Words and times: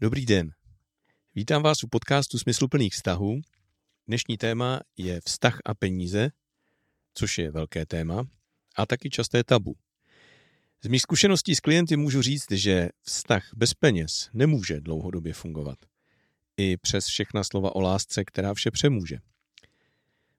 Dobrý 0.00 0.26
den. 0.26 0.50
Vítám 1.34 1.62
vás 1.62 1.82
u 1.82 1.88
podcastu 1.88 2.38
Smysluplných 2.38 2.92
vztahů. 2.92 3.40
Dnešní 4.06 4.38
téma 4.38 4.80
je 4.96 5.20
vztah 5.20 5.58
a 5.64 5.74
peníze, 5.74 6.30
což 7.14 7.38
je 7.38 7.50
velké 7.50 7.86
téma, 7.86 8.24
a 8.76 8.86
taky 8.86 9.10
časté 9.10 9.44
tabu. 9.44 9.76
Z 10.84 10.88
mých 10.88 11.02
zkušeností 11.02 11.54
s 11.54 11.60
klienty 11.60 11.96
můžu 11.96 12.22
říct, 12.22 12.50
že 12.50 12.88
vztah 13.02 13.50
bez 13.56 13.74
peněz 13.74 14.30
nemůže 14.32 14.80
dlouhodobě 14.80 15.32
fungovat. 15.32 15.78
I 16.56 16.76
přes 16.76 17.06
všechna 17.06 17.44
slova 17.44 17.74
o 17.74 17.80
lásce, 17.80 18.24
která 18.24 18.54
vše 18.54 18.70
přemůže. 18.70 19.18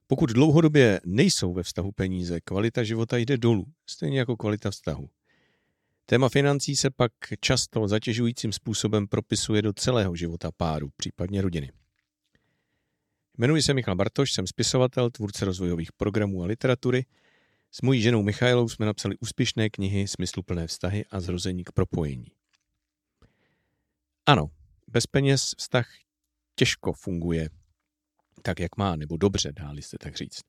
Pokud 0.06 0.30
dlouhodobě 0.30 1.00
nejsou 1.04 1.52
ve 1.52 1.62
vztahu 1.62 1.92
peníze, 1.92 2.40
kvalita 2.40 2.84
života 2.84 3.16
jde 3.16 3.38
dolů, 3.38 3.66
stejně 3.86 4.18
jako 4.18 4.36
kvalita 4.36 4.70
vztahu. 4.70 5.10
Téma 6.10 6.28
financí 6.28 6.76
se 6.76 6.90
pak 6.90 7.12
často 7.40 7.88
zatěžujícím 7.88 8.52
způsobem 8.52 9.06
propisuje 9.06 9.62
do 9.62 9.72
celého 9.72 10.16
života 10.16 10.50
páru, 10.56 10.88
případně 10.96 11.42
rodiny. 11.42 11.72
Jmenuji 13.38 13.62
se 13.62 13.74
Michal 13.74 13.96
Bartoš, 13.96 14.32
jsem 14.32 14.46
spisovatel, 14.46 15.10
tvůrce 15.10 15.44
rozvojových 15.44 15.92
programů 15.92 16.42
a 16.42 16.46
literatury. 16.46 17.06
S 17.70 17.82
mojí 17.82 18.00
ženou 18.00 18.22
Michailou 18.22 18.68
jsme 18.68 18.86
napsali 18.86 19.16
úspěšné 19.20 19.70
knihy, 19.70 20.08
smysluplné 20.08 20.66
vztahy 20.66 21.04
a 21.10 21.20
zrození 21.20 21.64
k 21.64 21.72
propojení. 21.72 22.32
Ano, 24.26 24.50
bez 24.86 25.06
peněz 25.06 25.54
vztah 25.58 25.88
těžko 26.54 26.92
funguje 26.92 27.50
tak, 28.42 28.60
jak 28.60 28.76
má, 28.76 28.96
nebo 28.96 29.16
dobře, 29.16 29.52
dáli 29.52 29.82
se 29.82 29.96
tak 30.00 30.16
říct. 30.16 30.42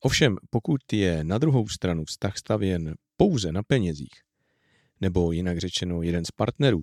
Ovšem, 0.00 0.36
pokud 0.50 0.92
je 0.92 1.24
na 1.24 1.38
druhou 1.38 1.68
stranu 1.68 2.04
vztah 2.04 2.38
stavěn 2.38 2.94
pouze 3.16 3.52
na 3.52 3.62
penězích, 3.62 4.29
nebo 5.00 5.32
jinak 5.32 5.58
řečeno 5.58 6.02
jeden 6.02 6.24
z 6.24 6.30
partnerů, 6.30 6.82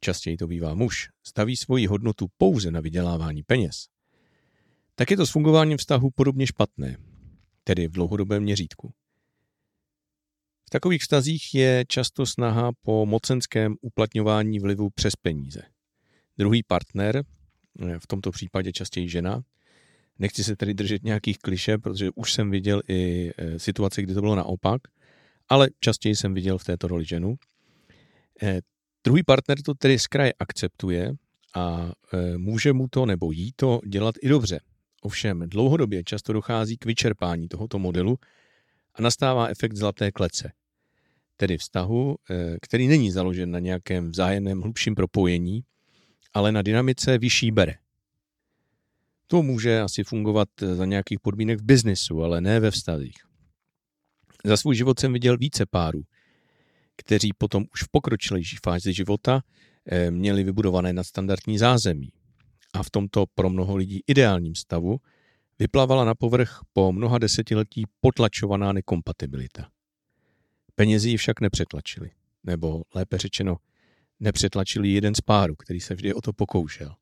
častěji 0.00 0.36
to 0.36 0.46
bývá 0.46 0.74
muž, 0.74 1.08
staví 1.22 1.56
svoji 1.56 1.86
hodnotu 1.86 2.26
pouze 2.38 2.70
na 2.70 2.80
vydělávání 2.80 3.42
peněz, 3.42 3.86
tak 4.94 5.10
je 5.10 5.16
to 5.16 5.26
s 5.26 5.30
fungováním 5.30 5.78
vztahu 5.78 6.10
podobně 6.14 6.46
špatné, 6.46 6.96
tedy 7.64 7.88
v 7.88 7.92
dlouhodobém 7.92 8.42
měřítku. 8.42 8.92
V 10.66 10.70
takových 10.70 11.02
vztazích 11.02 11.54
je 11.54 11.84
často 11.88 12.26
snaha 12.26 12.70
po 12.82 13.06
mocenském 13.06 13.76
uplatňování 13.80 14.58
vlivu 14.58 14.90
přes 14.90 15.16
peníze. 15.16 15.62
Druhý 16.38 16.62
partner, 16.62 17.24
v 17.98 18.06
tomto 18.06 18.30
případě 18.30 18.72
častěji 18.72 19.08
žena, 19.08 19.42
nechci 20.18 20.44
se 20.44 20.56
tedy 20.56 20.74
držet 20.74 21.02
nějakých 21.02 21.38
kliše, 21.38 21.78
protože 21.78 22.10
už 22.14 22.32
jsem 22.32 22.50
viděl 22.50 22.82
i 22.88 23.30
e, 23.36 23.58
situace, 23.58 24.02
kdy 24.02 24.14
to 24.14 24.20
bylo 24.20 24.36
naopak– 24.36 24.82
ale 25.52 25.68
častěji 25.80 26.16
jsem 26.16 26.34
viděl 26.34 26.58
v 26.58 26.64
této 26.64 26.88
roli 26.88 27.04
ženu. 27.04 27.34
Eh, 28.42 28.60
druhý 29.04 29.22
partner 29.22 29.62
to 29.62 29.74
tedy 29.74 29.98
z 29.98 30.06
kraje 30.06 30.32
akceptuje 30.38 31.12
a 31.54 31.92
eh, 32.12 32.38
může 32.38 32.72
mu 32.72 32.88
to 32.88 33.06
nebo 33.06 33.32
jí 33.32 33.52
to 33.56 33.80
dělat 33.86 34.14
i 34.22 34.28
dobře. 34.28 34.60
Ovšem 35.02 35.48
dlouhodobě 35.48 36.04
často 36.04 36.32
dochází 36.32 36.76
k 36.76 36.84
vyčerpání 36.84 37.48
tohoto 37.48 37.78
modelu 37.78 38.18
a 38.94 39.02
nastává 39.02 39.48
efekt 39.48 39.76
zlaté 39.76 40.12
klece, 40.12 40.52
tedy 41.36 41.58
vztahu, 41.58 42.16
eh, 42.30 42.56
který 42.62 42.88
není 42.88 43.10
založen 43.10 43.50
na 43.50 43.58
nějakém 43.58 44.10
vzájemném 44.10 44.60
hlubším 44.60 44.94
propojení, 44.94 45.64
ale 46.34 46.52
na 46.52 46.62
dynamice 46.62 47.18
vyšší 47.18 47.50
bere. 47.50 47.74
To 49.26 49.42
může 49.42 49.80
asi 49.80 50.04
fungovat 50.04 50.48
za 50.74 50.84
nějakých 50.84 51.20
podmínek 51.20 51.58
v 51.58 51.64
biznesu, 51.64 52.22
ale 52.22 52.40
ne 52.40 52.60
ve 52.60 52.70
vztazích. 52.70 53.31
Za 54.44 54.56
svůj 54.56 54.76
život 54.76 55.00
jsem 55.00 55.12
viděl 55.12 55.38
více 55.38 55.66
párů, 55.66 56.02
kteří 56.96 57.30
potom 57.38 57.64
už 57.74 57.82
v 57.82 57.88
pokročilejší 57.90 58.56
fázi 58.64 58.92
života 58.92 59.42
eh, 59.86 60.10
měli 60.10 60.44
vybudované 60.44 60.92
nadstandardní 60.92 61.58
zázemí. 61.58 62.12
A 62.74 62.82
v 62.82 62.90
tomto 62.90 63.24
pro 63.34 63.50
mnoho 63.50 63.76
lidí 63.76 64.00
ideálním 64.06 64.54
stavu 64.54 65.00
vyplavala 65.58 66.04
na 66.04 66.14
povrch 66.14 66.60
po 66.72 66.92
mnoha 66.92 67.18
desetiletí 67.18 67.84
potlačovaná 68.00 68.72
nekompatibilita. 68.72 69.68
Penězi 70.74 71.10
ji 71.10 71.16
však 71.16 71.40
nepřetlačili, 71.40 72.10
nebo 72.44 72.82
lépe 72.94 73.18
řečeno, 73.18 73.56
nepřetlačili 74.20 74.88
jeden 74.88 75.14
z 75.14 75.20
párů, 75.20 75.54
který 75.56 75.80
se 75.80 75.94
vždy 75.94 76.14
o 76.14 76.20
to 76.20 76.32
pokoušel. 76.32 76.94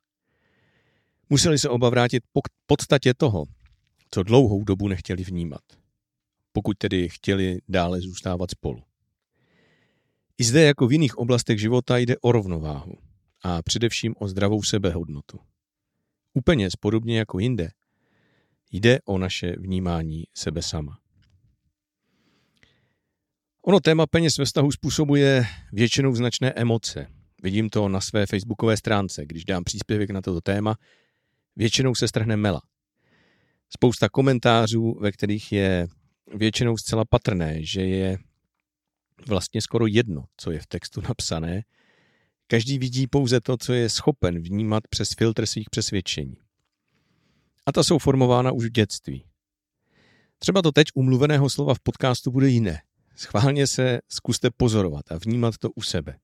Museli 1.30 1.58
se 1.58 1.68
oba 1.68 1.90
vrátit 1.90 2.24
po 2.32 2.40
podstatě 2.66 3.14
toho, 3.14 3.44
co 4.10 4.22
dlouhou 4.22 4.64
dobu 4.64 4.88
nechtěli 4.88 5.24
vnímat 5.24 5.79
pokud 6.52 6.78
tedy 6.78 7.08
chtěli 7.08 7.58
dále 7.68 8.00
zůstávat 8.00 8.50
spolu. 8.50 8.82
I 10.38 10.44
zde, 10.44 10.62
jako 10.62 10.86
v 10.86 10.92
jiných 10.92 11.18
oblastech 11.18 11.60
života, 11.60 11.98
jde 11.98 12.18
o 12.18 12.32
rovnováhu 12.32 12.92
a 13.42 13.62
především 13.62 14.14
o 14.18 14.28
zdravou 14.28 14.62
sebehodnotu. 14.62 15.38
Úplně 16.34 16.68
podobně 16.80 17.18
jako 17.18 17.38
jinde, 17.38 17.70
jde 18.72 18.98
o 19.04 19.18
naše 19.18 19.52
vnímání 19.58 20.24
sebe 20.34 20.62
sama. 20.62 20.98
Ono 23.62 23.80
téma 23.80 24.06
peněz 24.06 24.38
ve 24.38 24.44
vztahu 24.44 24.72
způsobuje 24.72 25.44
většinou 25.72 26.14
značné 26.14 26.52
emoce. 26.52 27.06
Vidím 27.42 27.70
to 27.70 27.88
na 27.88 28.00
své 28.00 28.26
facebookové 28.26 28.76
stránce. 28.76 29.26
Když 29.26 29.44
dám 29.44 29.64
příspěvek 29.64 30.10
na 30.10 30.22
toto 30.22 30.40
téma, 30.40 30.76
většinou 31.56 31.94
se 31.94 32.08
strhne 32.08 32.36
mela. 32.36 32.62
Spousta 33.68 34.08
komentářů, 34.08 34.98
ve 35.00 35.12
kterých 35.12 35.52
je 35.52 35.88
většinou 36.34 36.76
zcela 36.76 37.04
patrné, 37.04 37.64
že 37.64 37.82
je 37.82 38.18
vlastně 39.26 39.62
skoro 39.62 39.86
jedno, 39.86 40.24
co 40.36 40.50
je 40.50 40.60
v 40.60 40.66
textu 40.66 41.00
napsané. 41.00 41.62
Každý 42.46 42.78
vidí 42.78 43.06
pouze 43.06 43.40
to, 43.40 43.56
co 43.56 43.72
je 43.72 43.88
schopen 43.88 44.42
vnímat 44.42 44.88
přes 44.88 45.12
filtr 45.12 45.46
svých 45.46 45.70
přesvědčení. 45.70 46.36
A 47.66 47.72
ta 47.72 47.82
jsou 47.82 47.98
formována 47.98 48.52
už 48.52 48.64
v 48.64 48.70
dětství. 48.70 49.24
Třeba 50.38 50.62
to 50.62 50.72
teď 50.72 50.88
umluveného 50.94 51.50
slova 51.50 51.74
v 51.74 51.80
podcastu 51.80 52.30
bude 52.30 52.48
jiné. 52.48 52.82
Schválně 53.16 53.66
se 53.66 54.00
zkuste 54.08 54.50
pozorovat 54.50 55.12
a 55.12 55.18
vnímat 55.18 55.58
to 55.58 55.70
u 55.70 55.82
sebe. 55.82 56.18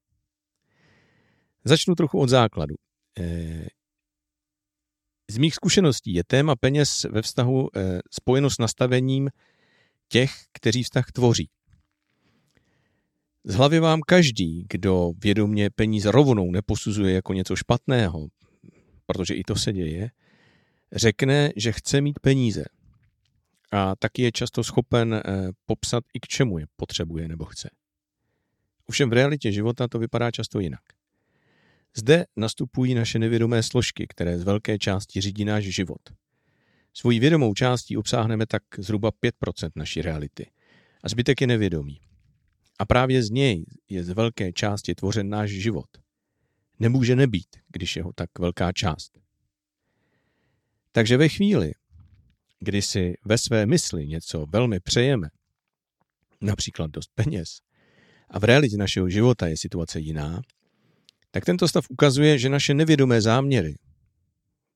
Začnu 1.64 1.94
trochu 1.94 2.20
od 2.20 2.28
základu. 2.28 2.74
Eh, 3.18 3.66
z 5.30 5.38
mých 5.38 5.54
zkušeností 5.54 6.14
je 6.14 6.24
téma 6.24 6.56
peněz 6.56 7.06
ve 7.10 7.22
vztahu 7.22 7.68
eh, 7.76 8.00
spojeno 8.10 8.50
s 8.50 8.58
nastavením 8.58 9.30
těch, 10.08 10.32
kteří 10.52 10.82
vztah 10.82 11.12
tvoří. 11.12 11.48
Z 13.44 13.54
hlavy 13.54 13.80
vám 13.80 14.00
každý, 14.00 14.66
kdo 14.70 15.12
vědomě 15.22 15.70
peníze 15.70 16.10
rovnou 16.10 16.50
neposuzuje 16.50 17.14
jako 17.14 17.32
něco 17.32 17.56
špatného, 17.56 18.28
protože 19.06 19.34
i 19.34 19.42
to 19.42 19.56
se 19.56 19.72
děje, 19.72 20.10
řekne, 20.92 21.50
že 21.56 21.72
chce 21.72 22.00
mít 22.00 22.18
peníze. 22.20 22.64
A 23.72 23.96
taky 23.96 24.22
je 24.22 24.32
často 24.32 24.64
schopen 24.64 25.14
eh, 25.14 25.22
popsat 25.66 26.04
i 26.14 26.20
k 26.20 26.26
čemu 26.26 26.58
je 26.58 26.66
potřebuje 26.76 27.28
nebo 27.28 27.44
chce. 27.44 27.70
Ovšem 28.86 29.10
v 29.10 29.12
realitě 29.12 29.52
života 29.52 29.88
to 29.88 29.98
vypadá 29.98 30.30
často 30.30 30.60
jinak. 30.60 30.82
Zde 31.96 32.24
nastupují 32.36 32.94
naše 32.94 33.18
nevědomé 33.18 33.62
složky, 33.62 34.06
které 34.08 34.38
z 34.38 34.42
velké 34.42 34.78
části 34.78 35.20
řídí 35.20 35.44
náš 35.44 35.64
život– 35.64 36.00
Svojí 36.98 37.20
vědomou 37.20 37.54
částí 37.54 37.96
obsáhneme 37.96 38.46
tak 38.46 38.62
zhruba 38.78 39.10
5% 39.10 39.70
naší 39.76 40.02
reality. 40.02 40.50
A 41.02 41.08
zbytek 41.08 41.40
je 41.40 41.46
nevědomý. 41.46 42.00
A 42.78 42.84
právě 42.86 43.22
z 43.22 43.30
něj 43.30 43.64
je 43.88 44.04
z 44.04 44.10
velké 44.10 44.52
části 44.52 44.94
tvořen 44.94 45.28
náš 45.28 45.50
život. 45.50 45.86
Nemůže 46.78 47.16
nebýt, 47.16 47.56
když 47.68 47.96
je 47.96 48.02
ho 48.02 48.12
tak 48.12 48.38
velká 48.38 48.72
část. 48.72 49.18
Takže 50.92 51.16
ve 51.16 51.28
chvíli, 51.28 51.72
kdy 52.60 52.82
si 52.82 53.14
ve 53.24 53.38
své 53.38 53.66
mysli 53.66 54.06
něco 54.06 54.46
velmi 54.46 54.80
přejeme, 54.80 55.28
například 56.40 56.90
dost 56.90 57.10
peněz, 57.14 57.48
a 58.30 58.38
v 58.38 58.44
realitě 58.44 58.76
našeho 58.76 59.08
života 59.08 59.46
je 59.46 59.56
situace 59.56 60.00
jiná, 60.00 60.42
tak 61.30 61.44
tento 61.44 61.68
stav 61.68 61.86
ukazuje, 61.90 62.38
že 62.38 62.48
naše 62.48 62.74
nevědomé 62.74 63.20
záměry, 63.20 63.74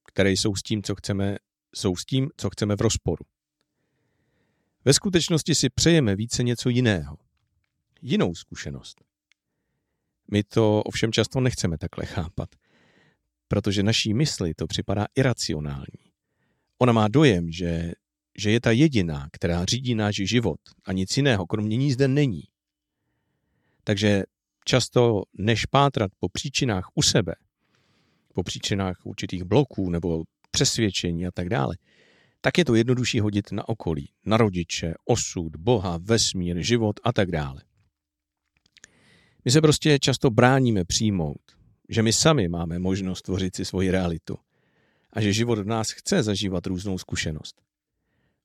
které 0.07 0.31
jsou 0.31 0.55
s 0.57 0.63
tím, 0.63 0.83
co 0.83 0.95
chceme 0.95 1.37
jsou 1.75 1.97
s 1.97 2.05
tím, 2.05 2.29
co 2.37 2.51
chceme 2.51 2.77
v 2.77 2.81
rozporu. 2.81 3.25
Ve 4.85 4.93
skutečnosti 4.93 5.55
si 5.55 5.71
přejeme 5.71 6.17
více 6.17 6.43
něco 6.43 6.69
jiného. 6.69 7.17
Jinou 8.03 8.35
zkušenost. 8.35 9.05
My 10.31 10.43
to 10.43 10.83
ovšem 10.83 11.13
často 11.13 11.41
nechceme 11.41 11.79
takhle 11.79 12.07
chápat, 12.07 12.49
protože 13.49 13.83
naší 13.83 14.15
mysli 14.15 14.55
to 14.55 14.67
připadá 14.67 15.07
iracionální. 15.15 16.11
Ona 16.79 16.93
má 16.93 17.09
dojem, 17.09 17.53
že, 17.53 17.93
že 18.39 18.51
je 18.51 18.61
ta 18.61 18.71
jediná, 18.71 19.29
která 19.33 19.65
řídí 19.65 19.95
náš 19.95 20.17
život 20.17 20.61
a 20.85 20.93
nic 20.93 21.17
jiného, 21.17 21.47
kromě 21.47 21.77
ní 21.77 21.93
zde 21.93 22.09
není. 22.09 22.43
Takže 23.85 24.23
často 24.65 25.23
než 25.39 25.67
pátrat 25.67 26.13
po 26.19 26.29
příčinách 26.29 26.89
u 26.95 27.03
sebe, 27.03 27.35
po 28.35 28.43
příčinách 28.43 29.01
určitých 29.05 29.45
bloků 29.45 29.91
nebo 29.91 30.25
přesvědčení 30.51 31.27
a 31.27 31.31
tak 31.31 31.49
dále, 31.49 31.77
tak 32.41 32.59
je 32.59 32.65
to 32.65 32.75
jednodušší 32.75 33.21
hodit 33.21 33.53
na 33.53 33.69
okolí, 33.69 34.13
na 34.27 34.37
rodiče, 34.37 34.95
osud, 35.05 35.57
Boha, 35.57 35.99
vesmír, 36.03 36.63
život 36.63 37.01
a 37.05 37.13
tak 37.13 37.31
dále. 37.31 37.63
My 39.45 39.51
se 39.51 39.61
prostě 39.61 39.99
často 39.99 40.31
bráníme 40.31 40.85
přijmout, 40.85 41.43
že 41.89 42.03
my 42.03 42.13
sami 42.13 42.49
máme 42.49 42.79
možnost 42.79 43.23
tvořit 43.23 43.57
si 43.57 43.65
svoji 43.65 43.91
realitu 43.91 44.39
a 45.13 45.21
že 45.21 45.33
život 45.33 45.59
v 45.59 45.67
nás 45.67 45.91
chce 45.91 46.23
zažívat 46.23 46.67
různou 46.67 46.99
zkušenost. 46.99 47.63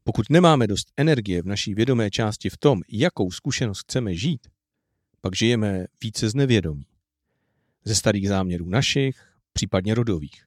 Pokud 0.04 0.30
nemáme 0.30 0.68
dost 0.68 0.92
energie 0.98 1.42
v 1.42 1.46
naší 1.46 1.74
vědomé 1.74 2.12
části 2.12 2.50
v 2.50 2.58
tom, 2.58 2.82
jakou 2.90 3.32
zkušenost 3.32 3.80
chceme 3.80 4.16
žít, 4.16 4.48
pak 5.22 5.36
žijeme 5.36 5.86
více 6.04 6.30
z 6.30 6.36
nevědomí. 6.36 6.88
Ze 7.86 7.96
starých 7.96 8.28
záměrů 8.28 8.70
našich, 8.70 9.18
případně 9.54 9.96
rodových. 9.96 10.45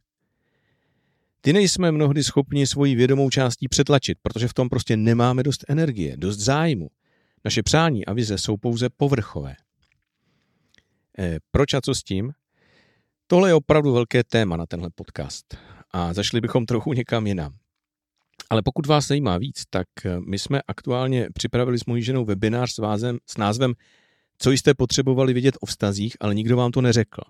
Ty 1.41 1.53
nejsme 1.53 1.93
mnohdy 1.93 2.25
schopni 2.25 2.67
svoji 2.67 2.95
vědomou 2.95 3.31
částí 3.31 3.69
přetlačit, 3.69 4.19
protože 4.23 4.49
v 4.49 4.55
tom 4.55 4.69
prostě 4.69 4.97
nemáme 4.97 5.43
dost 5.43 5.65
energie, 5.69 6.17
dost 6.17 6.39
zájmu. 6.39 6.89
Naše 7.45 7.63
přání 7.63 8.07
a 8.07 8.13
vize 8.13 8.39
jsou 8.39 8.57
pouze 8.57 8.89
povrchové. 8.97 9.57
E, 11.19 11.39
proč 11.51 11.75
a 11.75 11.81
co 11.81 11.95
s 11.95 12.03
tím? 12.03 12.33
Tohle 13.27 13.51
je 13.51 13.55
opravdu 13.55 13.93
velké 13.93 14.25
téma 14.25 14.57
na 14.57 14.67
tenhle 14.67 14.91
podcast 14.95 15.57
a 15.91 16.15
zašli 16.15 16.41
bychom 16.41 16.67
trochu 16.67 16.93
někam 16.93 17.27
jinam. 17.27 17.55
Ale 18.51 18.63
pokud 18.63 18.87
vás 18.87 19.07
zajímá 19.07 19.39
víc, 19.39 19.63
tak 19.71 19.87
eh, 20.05 20.21
my 20.21 20.39
jsme 20.39 20.61
aktuálně 20.69 21.29
připravili 21.35 21.79
s 21.79 21.85
mojí 21.85 22.03
ženou 22.03 22.25
webinář 22.25 22.73
s, 22.73 22.79
vázem, 22.79 23.19
s 23.27 23.37
názvem 23.37 23.75
Co 24.39 24.51
jste 24.51 24.75
potřebovali 24.75 25.33
vědět 25.33 25.57
o 25.61 25.67
vztazích, 25.67 26.17
ale 26.21 26.35
nikdo 26.35 26.57
vám 26.57 26.71
to 26.71 26.81
neřekl. 26.81 27.21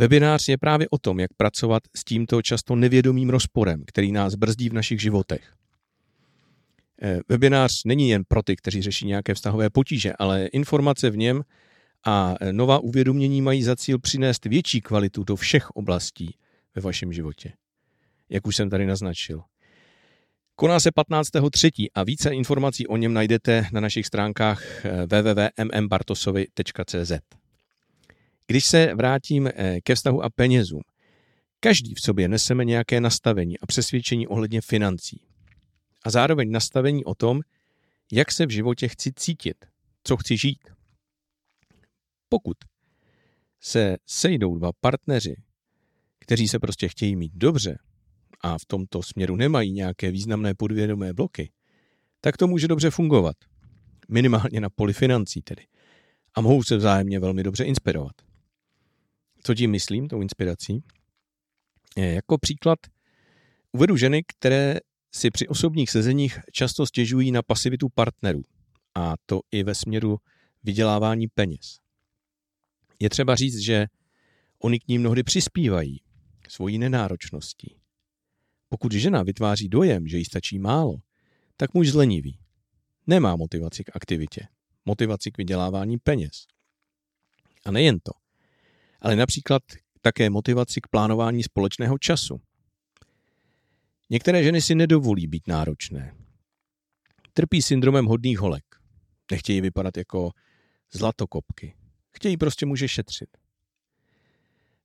Webinář 0.00 0.48
je 0.48 0.58
právě 0.58 0.88
o 0.88 0.98
tom, 0.98 1.20
jak 1.20 1.30
pracovat 1.36 1.82
s 1.96 2.04
tímto 2.04 2.42
často 2.42 2.76
nevědomým 2.76 3.30
rozporem, 3.30 3.82
který 3.86 4.12
nás 4.12 4.34
brzdí 4.34 4.68
v 4.68 4.72
našich 4.72 5.00
životech. 5.00 5.54
Eh, 7.02 7.20
webinář 7.28 7.84
není 7.84 8.08
jen 8.08 8.22
pro 8.28 8.42
ty, 8.42 8.56
kteří 8.56 8.82
řeší 8.82 9.06
nějaké 9.06 9.34
vztahové 9.34 9.70
potíže, 9.70 10.12
ale 10.18 10.46
informace 10.46 11.10
v 11.10 11.16
něm 11.16 11.42
a 12.06 12.34
nová 12.52 12.78
uvědomění 12.78 13.42
mají 13.42 13.62
za 13.62 13.76
cíl 13.76 13.98
přinést 13.98 14.44
větší 14.44 14.80
kvalitu 14.80 15.24
do 15.24 15.36
všech 15.36 15.70
oblastí 15.70 16.34
ve 16.74 16.82
vašem 16.82 17.12
životě. 17.12 17.52
Jak 18.28 18.46
už 18.46 18.56
jsem 18.56 18.70
tady 18.70 18.86
naznačil. 18.86 19.42
Koná 20.54 20.80
se 20.80 20.90
15.3. 20.90 21.86
a 21.94 22.04
více 22.04 22.30
informací 22.30 22.86
o 22.86 22.96
něm 22.96 23.12
najdete 23.12 23.66
na 23.72 23.80
našich 23.80 24.06
stránkách 24.06 24.84
eh, 24.84 25.06
www.mmbartosovi.cz. 25.06 27.39
Když 28.50 28.66
se 28.66 28.94
vrátím 28.94 29.46
eh, 29.46 29.80
ke 29.80 29.94
vztahu 29.94 30.22
a 30.22 30.30
penězům, 30.30 30.80
každý 31.60 31.94
v 31.94 32.00
sobě 32.00 32.28
neseme 32.28 32.64
nějaké 32.64 33.00
nastavení 33.00 33.58
a 33.58 33.66
přesvědčení 33.66 34.28
ohledně 34.28 34.60
financí. 34.60 35.20
A 36.04 36.10
zároveň 36.10 36.50
nastavení 36.50 37.04
o 37.04 37.14
tom, 37.14 37.40
jak 38.12 38.32
se 38.32 38.46
v 38.46 38.50
životě 38.50 38.88
chci 38.88 39.12
cítit, 39.12 39.56
co 40.04 40.16
chci 40.16 40.36
žít. 40.36 40.68
Pokud 42.28 42.56
se 43.60 43.96
sejdou 44.06 44.58
dva 44.58 44.70
partneři, 44.80 45.34
kteří 46.18 46.48
se 46.48 46.58
prostě 46.58 46.88
chtějí 46.88 47.16
mít 47.16 47.32
dobře 47.34 47.78
a 48.40 48.58
v 48.58 48.64
tomto 48.66 49.02
směru 49.02 49.36
nemají 49.36 49.72
nějaké 49.72 50.10
významné 50.10 50.54
podvědomé 50.54 51.12
bloky, 51.12 51.50
tak 52.20 52.36
to 52.36 52.46
může 52.46 52.68
dobře 52.68 52.90
fungovat. 52.90 53.36
Minimálně 54.08 54.60
na 54.60 54.70
poli 54.70 54.92
financí 54.92 55.42
tedy. 55.42 55.66
A 56.34 56.40
mohou 56.40 56.62
se 56.62 56.76
vzájemně 56.76 57.20
velmi 57.20 57.42
dobře 57.42 57.64
inspirovat. 57.64 58.29
Co 59.42 59.54
tím 59.54 59.70
myslím, 59.70 60.08
tou 60.08 60.22
inspirací? 60.22 60.84
Je 61.96 62.12
jako 62.12 62.38
příklad 62.38 62.78
uvedu 63.72 63.96
ženy, 63.96 64.22
které 64.26 64.76
si 65.14 65.30
při 65.30 65.48
osobních 65.48 65.90
sezeních 65.90 66.38
často 66.52 66.86
stěžují 66.86 67.32
na 67.32 67.42
pasivitu 67.42 67.88
partnerů, 67.88 68.42
a 68.94 69.14
to 69.26 69.40
i 69.50 69.62
ve 69.62 69.74
směru 69.74 70.18
vydělávání 70.62 71.28
peněz. 71.28 71.78
Je 73.00 73.10
třeba 73.10 73.34
říct, 73.34 73.58
že 73.58 73.86
oni 74.58 74.78
k 74.80 74.88
ní 74.88 74.98
mnohdy 74.98 75.22
přispívají 75.22 76.00
svojí 76.48 76.78
nenáročností. 76.78 77.76
Pokud 78.68 78.92
žena 78.92 79.22
vytváří 79.22 79.68
dojem, 79.68 80.08
že 80.08 80.18
jí 80.18 80.24
stačí 80.24 80.58
málo, 80.58 80.96
tak 81.56 81.74
muž 81.74 81.90
zlenivý. 81.90 82.38
Nemá 83.06 83.36
motivaci 83.36 83.84
k 83.84 83.96
aktivitě, 83.96 84.46
motivaci 84.84 85.30
k 85.30 85.38
vydělávání 85.38 85.98
peněz. 85.98 86.46
A 87.64 87.70
nejen 87.70 88.00
to 88.00 88.19
ale 89.00 89.16
například 89.16 89.62
také 90.00 90.30
motivaci 90.30 90.80
k 90.80 90.88
plánování 90.88 91.42
společného 91.42 91.98
času. 91.98 92.40
Některé 94.10 94.44
ženy 94.44 94.62
si 94.62 94.74
nedovolí 94.74 95.26
být 95.26 95.48
náročné. 95.48 96.14
Trpí 97.32 97.62
syndromem 97.62 98.06
hodných 98.06 98.38
holek. 98.38 98.64
Nechtějí 99.30 99.60
vypadat 99.60 99.96
jako 99.96 100.30
zlatokopky. 100.92 101.74
Chtějí 102.10 102.36
prostě 102.36 102.66
muže 102.66 102.88
šetřit. 102.88 103.28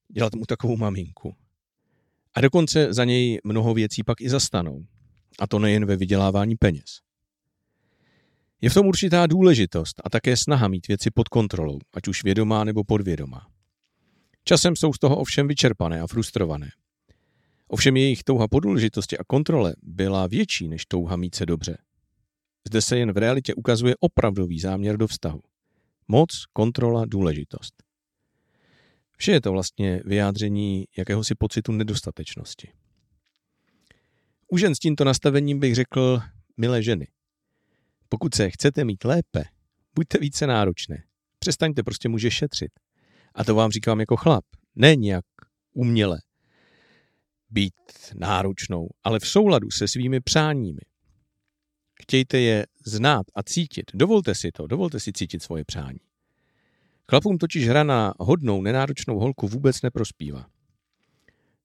Dělat 0.07 0.35
mu 0.35 0.45
takovou 0.45 0.77
maminku. 0.77 1.35
A 2.33 2.41
dokonce 2.41 2.93
za 2.93 3.03
něj 3.05 3.39
mnoho 3.43 3.73
věcí 3.73 4.03
pak 4.03 4.21
i 4.21 4.29
zastanou. 4.29 4.85
A 5.39 5.47
to 5.47 5.59
nejen 5.59 5.85
ve 5.85 5.95
vydělávání 5.95 6.55
peněz. 6.55 7.01
Je 8.61 8.69
v 8.69 8.73
tom 8.73 8.87
určitá 8.87 9.27
důležitost 9.27 10.01
a 10.03 10.09
také 10.09 10.37
snaha 10.37 10.67
mít 10.67 10.87
věci 10.87 11.11
pod 11.11 11.29
kontrolou, 11.29 11.79
ať 11.93 12.07
už 12.07 12.23
vědomá 12.23 12.63
nebo 12.63 12.83
podvědomá. 12.83 13.54
Časem 14.47 14.75
jsou 14.75 14.93
z 14.93 14.99
toho 14.99 15.17
ovšem 15.17 15.47
vyčerpané 15.47 16.01
a 16.01 16.07
frustrované. 16.07 16.69
Ovšem 17.67 17.97
jejich 17.97 18.23
touha 18.23 18.47
po 18.47 18.59
důležitosti 18.59 19.17
a 19.17 19.23
kontrole 19.23 19.75
byla 19.81 20.27
větší 20.27 20.67
než 20.67 20.85
touha 20.85 21.15
mít 21.15 21.35
se 21.35 21.45
dobře. 21.45 21.77
Zde 22.67 22.81
se 22.81 22.97
jen 22.97 23.11
v 23.11 23.17
realitě 23.17 23.53
ukazuje 23.53 23.95
opravdový 23.99 24.59
záměr 24.59 24.97
do 24.97 25.07
vztahu. 25.07 25.41
Moc, 26.07 26.45
kontrola, 26.53 27.05
důležitost. 27.05 27.73
Vše 29.17 29.31
je 29.31 29.41
to 29.41 29.51
vlastně 29.51 30.01
vyjádření 30.05 30.85
jakéhosi 30.97 31.35
pocitu 31.35 31.71
nedostatečnosti. 31.71 32.71
U 34.47 34.57
žen 34.57 34.75
s 34.75 34.79
tímto 34.79 35.03
nastavením 35.03 35.59
bych 35.59 35.75
řekl, 35.75 36.21
milé 36.57 36.83
ženy, 36.83 37.07
pokud 38.09 38.35
se 38.35 38.49
chcete 38.49 38.83
mít 38.83 39.03
lépe, 39.03 39.43
buďte 39.95 40.17
více 40.17 40.47
náročné. 40.47 41.03
Přestaňte 41.39 41.83
prostě 41.83 42.09
muže 42.09 42.31
šetřit. 42.31 42.71
A 43.35 43.43
to 43.43 43.55
vám 43.55 43.71
říkám 43.71 43.99
jako 43.99 44.15
chlap. 44.15 44.45
Ne 44.75 44.95
nějak 44.95 45.25
uměle 45.73 46.17
být 47.49 47.73
náročnou, 48.15 48.89
ale 49.03 49.19
v 49.19 49.27
souladu 49.27 49.71
se 49.71 49.87
svými 49.87 50.21
přáními. 50.21 50.81
Chtějte 52.01 52.39
je 52.39 52.65
znát 52.85 53.25
a 53.35 53.43
cítit. 53.43 53.91
Dovolte 53.93 54.35
si 54.35 54.51
to, 54.51 54.67
dovolte 54.67 54.99
si 54.99 55.13
cítit 55.13 55.43
svoje 55.43 55.65
přání. 55.65 55.99
Chlapům 57.09 57.37
totiž 57.37 57.67
hra 57.67 57.83
na 57.83 58.13
hodnou, 58.19 58.61
nenáročnou 58.61 59.19
holku 59.19 59.47
vůbec 59.47 59.81
neprospívá. 59.81 60.47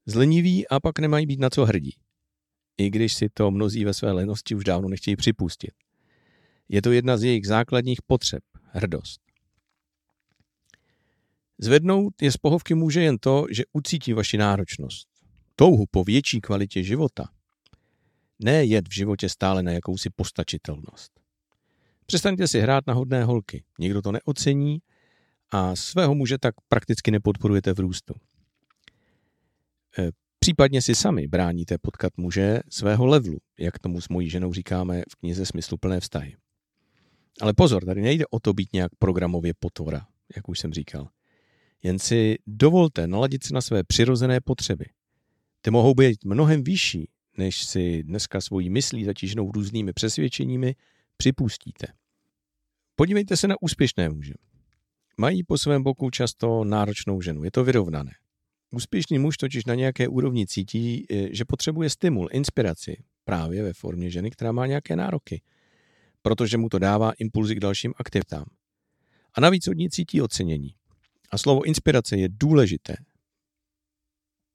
Zleniví 0.06 0.68
a 0.68 0.80
pak 0.80 0.98
nemají 0.98 1.26
být 1.26 1.40
na 1.40 1.50
co 1.50 1.64
hrdí. 1.64 1.96
I 2.78 2.90
když 2.90 3.14
si 3.14 3.28
to 3.34 3.50
mnozí 3.50 3.84
ve 3.84 3.94
své 3.94 4.12
lenosti 4.12 4.54
už 4.54 4.64
dávno 4.64 4.88
nechtějí 4.88 5.16
připustit. 5.16 5.70
Je 6.68 6.82
to 6.82 6.92
jedna 6.92 7.16
z 7.16 7.24
jejich 7.24 7.46
základních 7.46 8.02
potřeb, 8.02 8.42
hrdost. 8.62 9.29
Zvednout 11.62 12.22
je 12.22 12.32
z 12.32 12.36
pohovky 12.36 12.74
může 12.74 13.02
jen 13.02 13.18
to, 13.18 13.46
že 13.50 13.62
ucítí 13.72 14.12
vaši 14.12 14.38
náročnost, 14.38 15.08
touhu 15.56 15.84
po 15.90 16.04
větší 16.04 16.40
kvalitě 16.40 16.82
života. 16.82 17.28
Ne 18.38 18.64
jet 18.64 18.88
v 18.88 18.94
životě 18.94 19.28
stále 19.28 19.62
na 19.62 19.72
jakousi 19.72 20.10
postačitelnost. 20.10 21.12
Přestaňte 22.06 22.48
si 22.48 22.60
hrát 22.60 22.86
na 22.86 22.94
hodné 22.94 23.24
holky, 23.24 23.64
nikdo 23.78 24.02
to 24.02 24.12
neocení 24.12 24.78
a 25.50 25.76
svého 25.76 26.14
muže 26.14 26.38
tak 26.38 26.54
prakticky 26.68 27.10
nepodporujete 27.10 27.72
v 27.74 27.80
růstu. 27.80 28.14
E, 29.98 30.10
případně 30.38 30.82
si 30.82 30.94
sami 30.94 31.26
bráníte 31.26 31.78
potkat 31.78 32.12
muže 32.16 32.60
svého 32.68 33.06
levelu, 33.06 33.38
jak 33.58 33.78
tomu 33.78 34.00
s 34.00 34.08
mojí 34.08 34.30
ženou 34.30 34.52
říkáme 34.52 35.02
v 35.10 35.16
knize 35.16 35.46
Smysluplné 35.46 36.00
vztahy. 36.00 36.36
Ale 37.40 37.52
pozor, 37.52 37.84
tady 37.84 38.02
nejde 38.02 38.24
o 38.30 38.40
to 38.40 38.52
být 38.52 38.72
nějak 38.72 38.92
programově 38.98 39.52
potvora, 39.58 40.06
jak 40.36 40.48
už 40.48 40.60
jsem 40.60 40.72
říkal. 40.72 41.08
Jen 41.82 41.98
si 41.98 42.38
dovolte 42.46 43.06
naladit 43.06 43.44
se 43.44 43.54
na 43.54 43.60
své 43.60 43.84
přirozené 43.84 44.40
potřeby. 44.40 44.84
Ty 45.60 45.70
mohou 45.70 45.94
být 45.94 46.24
mnohem 46.24 46.64
vyšší, 46.64 47.08
než 47.38 47.64
si 47.64 48.02
dneska 48.02 48.40
svojí 48.40 48.70
myslí 48.70 49.04
zatíženou 49.04 49.52
různými 49.52 49.92
přesvědčeními 49.92 50.74
připustíte. 51.16 51.86
Podívejte 52.96 53.36
se 53.36 53.48
na 53.48 53.54
úspěšné 53.60 54.08
muže. 54.08 54.34
Mají 55.18 55.42
po 55.42 55.58
svém 55.58 55.82
boku 55.82 56.10
často 56.10 56.64
náročnou 56.64 57.20
ženu, 57.20 57.44
je 57.44 57.50
to 57.50 57.64
vyrovnané. 57.64 58.12
Úspěšný 58.70 59.18
muž 59.18 59.36
totiž 59.36 59.64
na 59.64 59.74
nějaké 59.74 60.08
úrovni 60.08 60.46
cítí, 60.46 61.06
eh, 61.10 61.28
že 61.34 61.44
potřebuje 61.44 61.90
stimul, 61.90 62.28
inspiraci, 62.32 63.02
právě 63.24 63.62
ve 63.62 63.72
formě 63.72 64.10
ženy, 64.10 64.30
která 64.30 64.52
má 64.52 64.66
nějaké 64.66 64.96
nároky, 64.96 65.42
protože 66.22 66.58
mu 66.58 66.68
to 66.68 66.78
dává 66.78 67.12
impulzy 67.12 67.54
k 67.54 67.60
dalším 67.60 67.92
aktivitám. 67.96 68.44
A 69.34 69.40
navíc 69.40 69.68
od 69.68 69.72
ní 69.72 69.90
cítí 69.90 70.22
ocenění. 70.22 70.74
A 71.30 71.38
slovo 71.38 71.64
inspirace 71.64 72.16
je 72.16 72.28
důležité. 72.28 72.96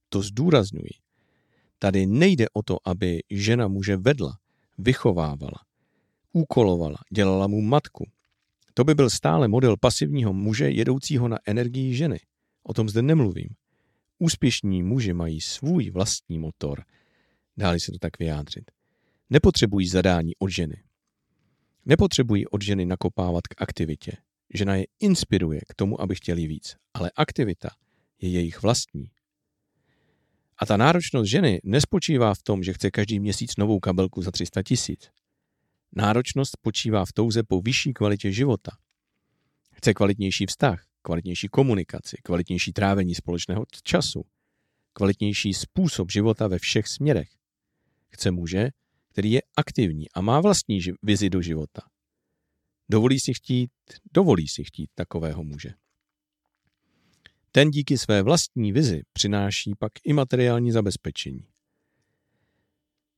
To 0.09 0.21
zdůrazňuji. 0.21 0.91
Tady 1.79 2.05
nejde 2.05 2.45
o 2.53 2.63
to, 2.63 2.77
aby 2.85 3.23
žena 3.29 3.67
muže 3.67 3.97
vedla, 3.97 4.37
vychovávala, 4.77 5.59
úkolovala, 6.33 6.97
dělala 7.13 7.47
mu 7.47 7.61
matku. 7.61 8.05
To 8.73 8.83
by 8.83 8.95
byl 8.95 9.09
stále 9.09 9.47
model 9.47 9.77
pasivního 9.77 10.33
muže 10.33 10.69
jedoucího 10.69 11.27
na 11.27 11.37
energii 11.45 11.95
ženy. 11.95 12.19
O 12.63 12.73
tom 12.73 12.89
zde 12.89 13.01
nemluvím. 13.01 13.49
Úspěšní 14.19 14.83
muži 14.83 15.13
mají 15.13 15.41
svůj 15.41 15.89
vlastní 15.89 16.39
motor, 16.39 16.83
dáli 17.57 17.79
se 17.79 17.91
to 17.91 17.97
tak 17.97 18.19
vyjádřit. 18.19 18.71
Nepotřebují 19.29 19.87
zadání 19.87 20.35
od 20.39 20.49
ženy. 20.49 20.83
Nepotřebují 21.85 22.47
od 22.47 22.61
ženy 22.61 22.85
nakopávat 22.85 23.47
k 23.47 23.61
aktivitě. 23.61 24.11
Žena 24.53 24.75
je 24.75 24.85
inspiruje 24.99 25.61
k 25.69 25.73
tomu, 25.75 26.01
aby 26.01 26.15
chtěli 26.15 26.47
víc, 26.47 26.75
ale 26.93 27.11
aktivita 27.15 27.69
je 28.21 28.29
jejich 28.29 28.61
vlastní. 28.61 29.11
A 30.57 30.65
ta 30.65 30.77
náročnost 30.77 31.29
ženy 31.29 31.59
nespočívá 31.63 32.33
v 32.33 32.43
tom, 32.43 32.63
že 32.63 32.73
chce 32.73 32.91
každý 32.91 33.19
měsíc 33.19 33.57
novou 33.57 33.79
kabelku 33.79 34.21
za 34.21 34.31
300 34.31 34.63
tisíc. 34.63 35.09
Náročnost 35.95 36.51
spočívá 36.51 37.05
v 37.05 37.13
touze 37.13 37.43
po 37.43 37.61
vyšší 37.61 37.93
kvalitě 37.93 38.31
života. 38.31 38.71
Chce 39.73 39.93
kvalitnější 39.93 40.45
vztah, 40.45 40.85
kvalitnější 41.01 41.47
komunikaci, 41.47 42.17
kvalitnější 42.23 42.73
trávení 42.73 43.15
společného 43.15 43.65
času, 43.83 44.25
kvalitnější 44.93 45.53
způsob 45.53 46.11
života 46.11 46.47
ve 46.47 46.59
všech 46.59 46.87
směrech. 46.87 47.29
Chce 48.09 48.31
muže, 48.31 48.69
který 49.11 49.31
je 49.31 49.41
aktivní 49.57 50.11
a 50.11 50.21
má 50.21 50.41
vlastní 50.41 50.79
vizi 51.03 51.29
do 51.29 51.41
života. 51.41 51.81
Dovolí 52.89 53.19
si 53.19 53.33
chtít, 53.33 53.71
dovolí 54.13 54.47
si 54.47 54.63
chtít 54.63 54.89
takového 54.95 55.43
muže. 55.43 55.69
Ten 57.51 57.71
díky 57.71 57.97
své 57.97 58.21
vlastní 58.21 58.71
vizi 58.71 59.01
přináší 59.13 59.73
pak 59.79 59.91
i 60.03 60.13
materiální 60.13 60.71
zabezpečení. 60.71 61.47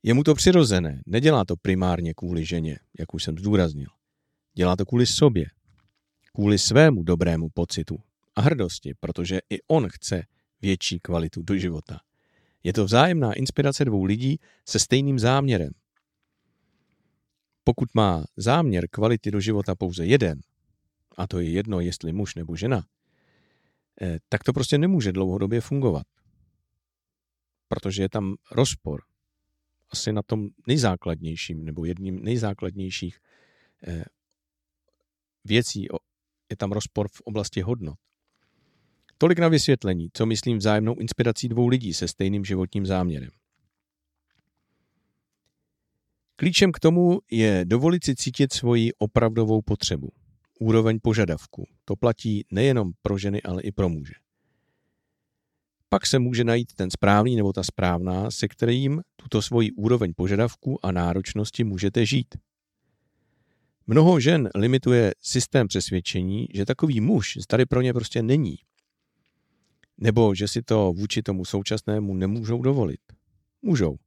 Je 0.03 0.13
mu 0.13 0.23
to 0.23 0.35
přirozené, 0.35 1.01
nedělá 1.05 1.45
to 1.45 1.55
primárně 1.55 2.13
kvůli 2.13 2.45
ženě, 2.45 2.79
jak 2.99 3.13
už 3.13 3.23
jsem 3.23 3.37
zdůraznil. 3.37 3.87
Dělá 4.53 4.75
to 4.75 4.85
kvůli 4.85 5.05
sobě, 5.05 5.45
kvůli 6.33 6.59
svému 6.59 7.03
dobrému 7.03 7.49
pocitu 7.49 7.99
a 8.35 8.41
hrdosti, 8.41 8.93
protože 8.99 9.39
i 9.49 9.61
on 9.67 9.89
chce 9.89 10.23
větší 10.61 10.99
kvalitu 10.99 11.41
do 11.41 11.57
života. 11.57 11.99
Je 12.63 12.73
to 12.73 12.85
vzájemná 12.85 13.33
inspirace 13.33 13.85
dvou 13.85 14.03
lidí 14.03 14.39
se 14.65 14.79
stejným 14.79 15.19
záměrem. 15.19 15.71
Pokud 17.67 17.95
má 17.95 18.25
záměr 18.37 18.87
kvality 18.89 19.31
do 19.31 19.39
života 19.39 19.75
pouze 19.75 20.05
jeden, 20.05 20.41
a 21.17 21.27
to 21.27 21.39
je 21.39 21.49
jedno, 21.49 21.79
jestli 21.79 22.13
muž 22.13 22.35
nebo 22.35 22.55
žena, 22.55 22.85
eh, 24.01 24.19
tak 24.29 24.43
to 24.43 24.53
prostě 24.53 24.77
nemůže 24.77 25.11
dlouhodobě 25.11 25.61
fungovat. 25.61 26.07
Protože 27.67 28.03
je 28.03 28.09
tam 28.09 28.35
rozpor. 28.51 29.01
Asi 29.89 30.13
na 30.13 30.21
tom 30.21 30.47
nejzákladnějším, 30.67 31.65
nebo 31.65 31.85
jedním 31.85 32.23
nejzákladnějších 32.23 33.19
eh, 33.87 34.05
věcí 35.45 35.87
je 36.49 36.57
tam 36.57 36.71
rozpor 36.71 37.07
v 37.07 37.21
oblasti 37.21 37.61
hodnot. 37.61 37.99
Tolik 39.17 39.39
na 39.39 39.47
vysvětlení, 39.47 40.09
co 40.13 40.25
myslím 40.25 40.57
vzájemnou 40.57 40.95
inspirací 40.95 41.47
dvou 41.49 41.67
lidí 41.67 41.93
se 41.93 42.07
stejným 42.07 42.45
životním 42.45 42.85
záměrem. 42.85 43.29
Klíčem 46.39 46.71
k 46.71 46.79
tomu 46.79 47.19
je 47.31 47.65
dovolit 47.65 48.03
si 48.03 48.15
cítit 48.15 48.53
svoji 48.53 48.93
opravdovou 48.93 49.61
potřebu, 49.61 50.09
úroveň 50.59 50.99
požadavku. 51.03 51.65
To 51.85 51.95
platí 51.95 52.45
nejenom 52.51 52.91
pro 53.01 53.17
ženy, 53.17 53.41
ale 53.41 53.61
i 53.61 53.71
pro 53.71 53.89
muže. 53.89 54.13
Pak 55.89 56.05
se 56.05 56.19
může 56.19 56.43
najít 56.43 56.73
ten 56.73 56.91
správný 56.91 57.35
nebo 57.35 57.53
ta 57.53 57.63
správná, 57.63 58.31
se 58.31 58.47
kterým 58.47 59.01
tuto 59.15 59.41
svoji 59.41 59.71
úroveň 59.71 60.13
požadavku 60.15 60.85
a 60.85 60.91
náročnosti 60.91 61.63
můžete 61.63 62.05
žít. 62.05 62.35
Mnoho 63.87 64.19
žen 64.19 64.49
limituje 64.55 65.13
systém 65.21 65.67
přesvědčení, 65.67 66.47
že 66.53 66.65
takový 66.65 67.01
muž 67.01 67.37
tady 67.47 67.65
pro 67.65 67.81
ně 67.81 67.93
prostě 67.93 68.23
není. 68.23 68.55
Nebo 69.97 70.35
že 70.35 70.47
si 70.47 70.61
to 70.61 70.93
vůči 70.93 71.23
tomu 71.23 71.45
současnému 71.45 72.13
nemůžou 72.13 72.61
dovolit. 72.61 73.01
Můžou. 73.61 73.97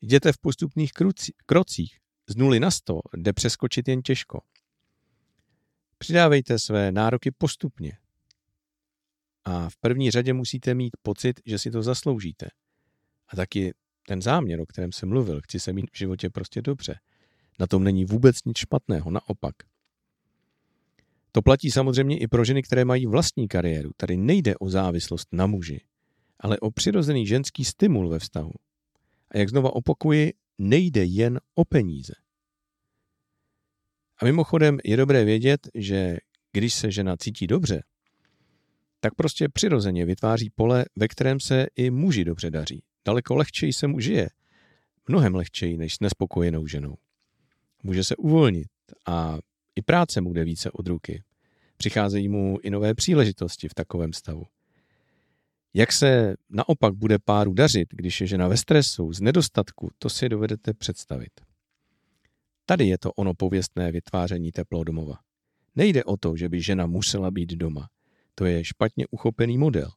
Jděte 0.00 0.32
v 0.32 0.38
postupných 0.38 0.90
krocích. 1.46 1.98
Z 2.28 2.36
nuly 2.36 2.60
na 2.60 2.70
sto 2.70 3.00
jde 3.16 3.32
přeskočit 3.32 3.88
jen 3.88 4.02
těžko. 4.02 4.40
Přidávejte 5.98 6.58
své 6.58 6.92
nároky 6.92 7.30
postupně. 7.30 7.98
A 9.44 9.70
v 9.70 9.76
první 9.76 10.10
řadě 10.10 10.32
musíte 10.32 10.74
mít 10.74 10.96
pocit, 11.02 11.40
že 11.46 11.58
si 11.58 11.70
to 11.70 11.82
zasloužíte. 11.82 12.48
A 13.28 13.36
taky 13.36 13.74
ten 14.06 14.22
záměr, 14.22 14.60
o 14.60 14.66
kterém 14.66 14.92
jsem 14.92 15.08
mluvil, 15.08 15.40
chci 15.40 15.60
se 15.60 15.72
mít 15.72 15.90
v 15.92 15.98
životě 15.98 16.30
prostě 16.30 16.62
dobře– 16.62 16.98
na 17.60 17.66
tom 17.66 17.84
není 17.84 18.04
vůbec 18.04 18.36
nic 18.46 18.58
špatného, 18.58 19.10
naopak. 19.10 19.54
To 21.32 21.42
platí 21.42 21.70
samozřejmě 21.70 22.18
i 22.18 22.28
pro 22.28 22.44
ženy, 22.44 22.62
které 22.62 22.84
mají 22.84 23.06
vlastní 23.06 23.48
kariéru. 23.48 23.90
Tady 23.96 24.16
nejde 24.16 24.56
o 24.56 24.68
závislost 24.68 25.28
na 25.32 25.46
muži, 25.46 25.80
ale 26.40 26.58
o 26.58 26.70
přirozený 26.70 27.26
ženský 27.26 27.64
stimul 27.64 28.08
ve 28.08 28.18
vztahu. 28.18 28.52
A 29.30 29.38
jak 29.38 29.48
znova 29.48 29.74
opakuji, 29.74 30.32
nejde 30.58 31.04
jen 31.04 31.40
o 31.54 31.64
peníze. 31.64 32.12
A 34.18 34.24
mimochodem 34.24 34.78
je 34.84 34.96
dobré 34.96 35.24
vědět, 35.24 35.68
že 35.74 36.16
když 36.52 36.74
se 36.74 36.90
žena 36.90 37.16
cítí 37.16 37.46
dobře, 37.46 37.82
tak 39.00 39.14
prostě 39.14 39.48
přirozeně 39.48 40.06
vytváří 40.06 40.50
pole, 40.50 40.84
ve 40.96 41.08
kterém 41.08 41.40
se 41.40 41.66
i 41.76 41.90
muži 41.90 42.24
dobře 42.24 42.50
daří. 42.50 42.82
Daleko 43.06 43.34
lehčeji 43.34 43.72
se 43.72 43.86
mu 43.86 44.00
žije. 44.00 44.28
Mnohem 45.08 45.34
lehčeji 45.34 45.76
než 45.76 45.94
s 45.94 46.00
nespokojenou 46.00 46.66
ženou. 46.66 46.96
Může 47.82 48.04
se 48.04 48.16
uvolnit 48.16 48.68
a 49.06 49.38
i 49.76 49.82
práce 49.82 50.20
mu 50.20 50.32
jde 50.32 50.44
více 50.44 50.70
od 50.70 50.86
ruky. 50.86 51.22
Přicházejí 51.76 52.28
mu 52.28 52.58
i 52.62 52.70
nové 52.70 52.94
příležitosti 52.94 53.68
v 53.68 53.74
takovém 53.74 54.12
stavu. 54.12 54.46
Jak 55.74 55.92
se 55.92 56.36
naopak 56.48 56.94
bude 56.94 57.18
páru 57.18 57.52
dařit, 57.52 57.88
když 57.92 58.20
je 58.20 58.26
žena 58.26 58.48
ve 58.48 58.56
stresu, 58.56 59.12
z 59.12 59.20
nedostatku, 59.20 59.90
to 59.98 60.10
si 60.10 60.28
dovedete 60.28 60.74
představit. 60.74 61.40
Tady 62.66 62.88
je 62.88 62.98
to 62.98 63.12
ono 63.12 63.34
pověstné 63.34 63.92
vytváření 63.92 64.52
teplo 64.52 64.84
domova. 64.84 65.18
Nejde 65.76 66.04
o 66.04 66.16
to, 66.16 66.36
že 66.36 66.48
by 66.48 66.62
žena 66.62 66.86
musela 66.86 67.30
být 67.30 67.50
doma. 67.50 67.88
To 68.34 68.44
je 68.44 68.64
špatně 68.64 69.06
uchopený 69.10 69.58
model. 69.58 69.90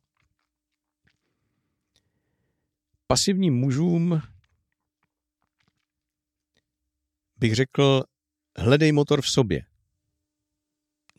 Pasivním 3.07 3.55
mužům 3.55 4.21
bych 7.37 7.55
řekl, 7.55 8.03
hledej 8.57 8.91
motor 8.91 9.21
v 9.21 9.29
sobě. 9.29 9.65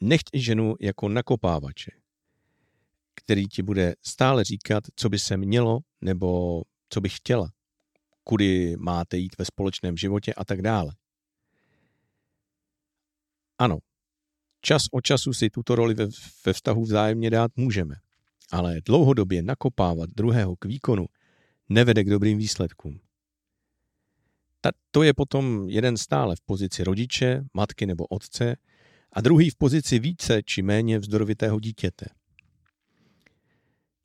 Nechť 0.01 0.31
ženu 0.35 0.75
jako 0.81 1.09
nakopávače, 1.09 1.91
který 3.25 3.49
ti 3.49 3.63
bude 3.63 3.95
stále 4.03 4.45
říkat, 4.45 4.85
co 4.97 5.09
by 5.09 5.19
se 5.19 5.37
mělo 5.37 5.79
nebo 6.01 6.63
co 6.89 7.01
by 7.01 7.09
chtěla, 7.09 7.51
kudy 8.25 8.77
máte 8.77 9.17
jít 9.17 9.39
ve 9.39 9.45
společném 9.45 9.97
životě 9.97 10.35
a 10.35 10.45
tak 10.45 10.63
dále. 10.63 10.93
Ano, 13.59 13.79
čas 14.61 14.83
od 14.93 15.01
času 15.01 15.33
si 15.33 15.51
tuto 15.51 15.75
roli 15.75 15.95
ve, 15.95 16.07
ve 16.47 16.53
vztahu 16.53 16.83
vzájemně 16.83 17.31
dát 17.31 17.51
můžeme, 17.57 17.95
ale 18.51 18.81
dlouhodobě 18.85 19.43
nakopávat 19.43 20.11
druhého 20.11 20.57
k 20.57 20.65
výkonu 20.65 21.07
nevede 21.69 22.05
k 22.05 22.11
dobrým 22.11 22.39
výsledkům. 22.39 23.01
Ta, 24.61 24.71
to 24.91 25.03
je 25.03 25.15
potom 25.15 25.69
jeden 25.69 25.97
stále 25.97 26.37
v 26.37 26.41
pozici 26.41 26.85
rodiče, 26.85 27.45
matky 27.55 27.87
nebo 27.87 28.07
otce 28.07 28.57
a 29.13 29.21
druhý 29.21 29.51
v 29.51 29.57
pozici 29.57 29.99
více 29.99 30.43
či 30.43 30.63
méně 30.63 30.99
vzdorovitého 30.99 31.61
dítěte. 31.61 32.07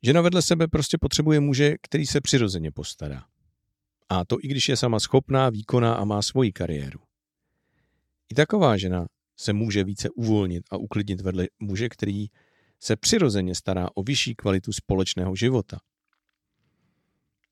Žena 0.02 0.20
vedle 0.20 0.42
sebe 0.42 0.68
prostě 0.68 0.98
potřebuje 1.00 1.40
muže, 1.40 1.74
který 1.82 2.06
se 2.06 2.20
přirozeně 2.20 2.70
postará. 2.70 3.24
A 4.08 4.24
to 4.24 4.36
i 4.42 4.48
když 4.48 4.68
je 4.68 4.76
sama 4.76 5.00
schopná, 5.00 5.50
výkonná 5.50 5.94
a 5.94 6.04
má 6.04 6.22
svoji 6.22 6.52
kariéru. 6.52 7.00
I 8.28 8.34
taková 8.34 8.76
žena 8.76 9.06
se 9.36 9.52
může 9.52 9.84
více 9.84 10.10
uvolnit 10.10 10.64
a 10.70 10.76
uklidnit 10.76 11.20
vedle 11.20 11.48
muže, 11.58 11.88
který 11.88 12.26
se 12.80 12.96
přirozeně 12.96 13.54
stará 13.54 13.88
o 13.94 14.02
vyšší 14.02 14.34
kvalitu 14.34 14.72
společného 14.72 15.36
života. 15.36 15.78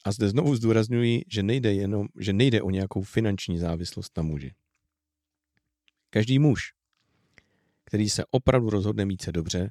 A 0.04 0.12
zde 0.12 0.28
znovu 0.28 0.56
zdůrazňuji, 0.56 1.22
že 1.32 1.42
nejde, 1.42 1.74
jenom, 1.74 2.08
že 2.20 2.32
nejde 2.32 2.62
o 2.62 2.70
nějakou 2.70 3.02
finanční 3.02 3.58
závislost 3.58 4.16
na 4.16 4.22
muži. 4.22 4.54
Každý 6.10 6.38
muž, 6.38 6.72
který 7.84 8.08
se 8.08 8.24
opravdu 8.30 8.70
rozhodne 8.70 9.04
mít 9.04 9.22
se 9.22 9.32
dobře, 9.32 9.70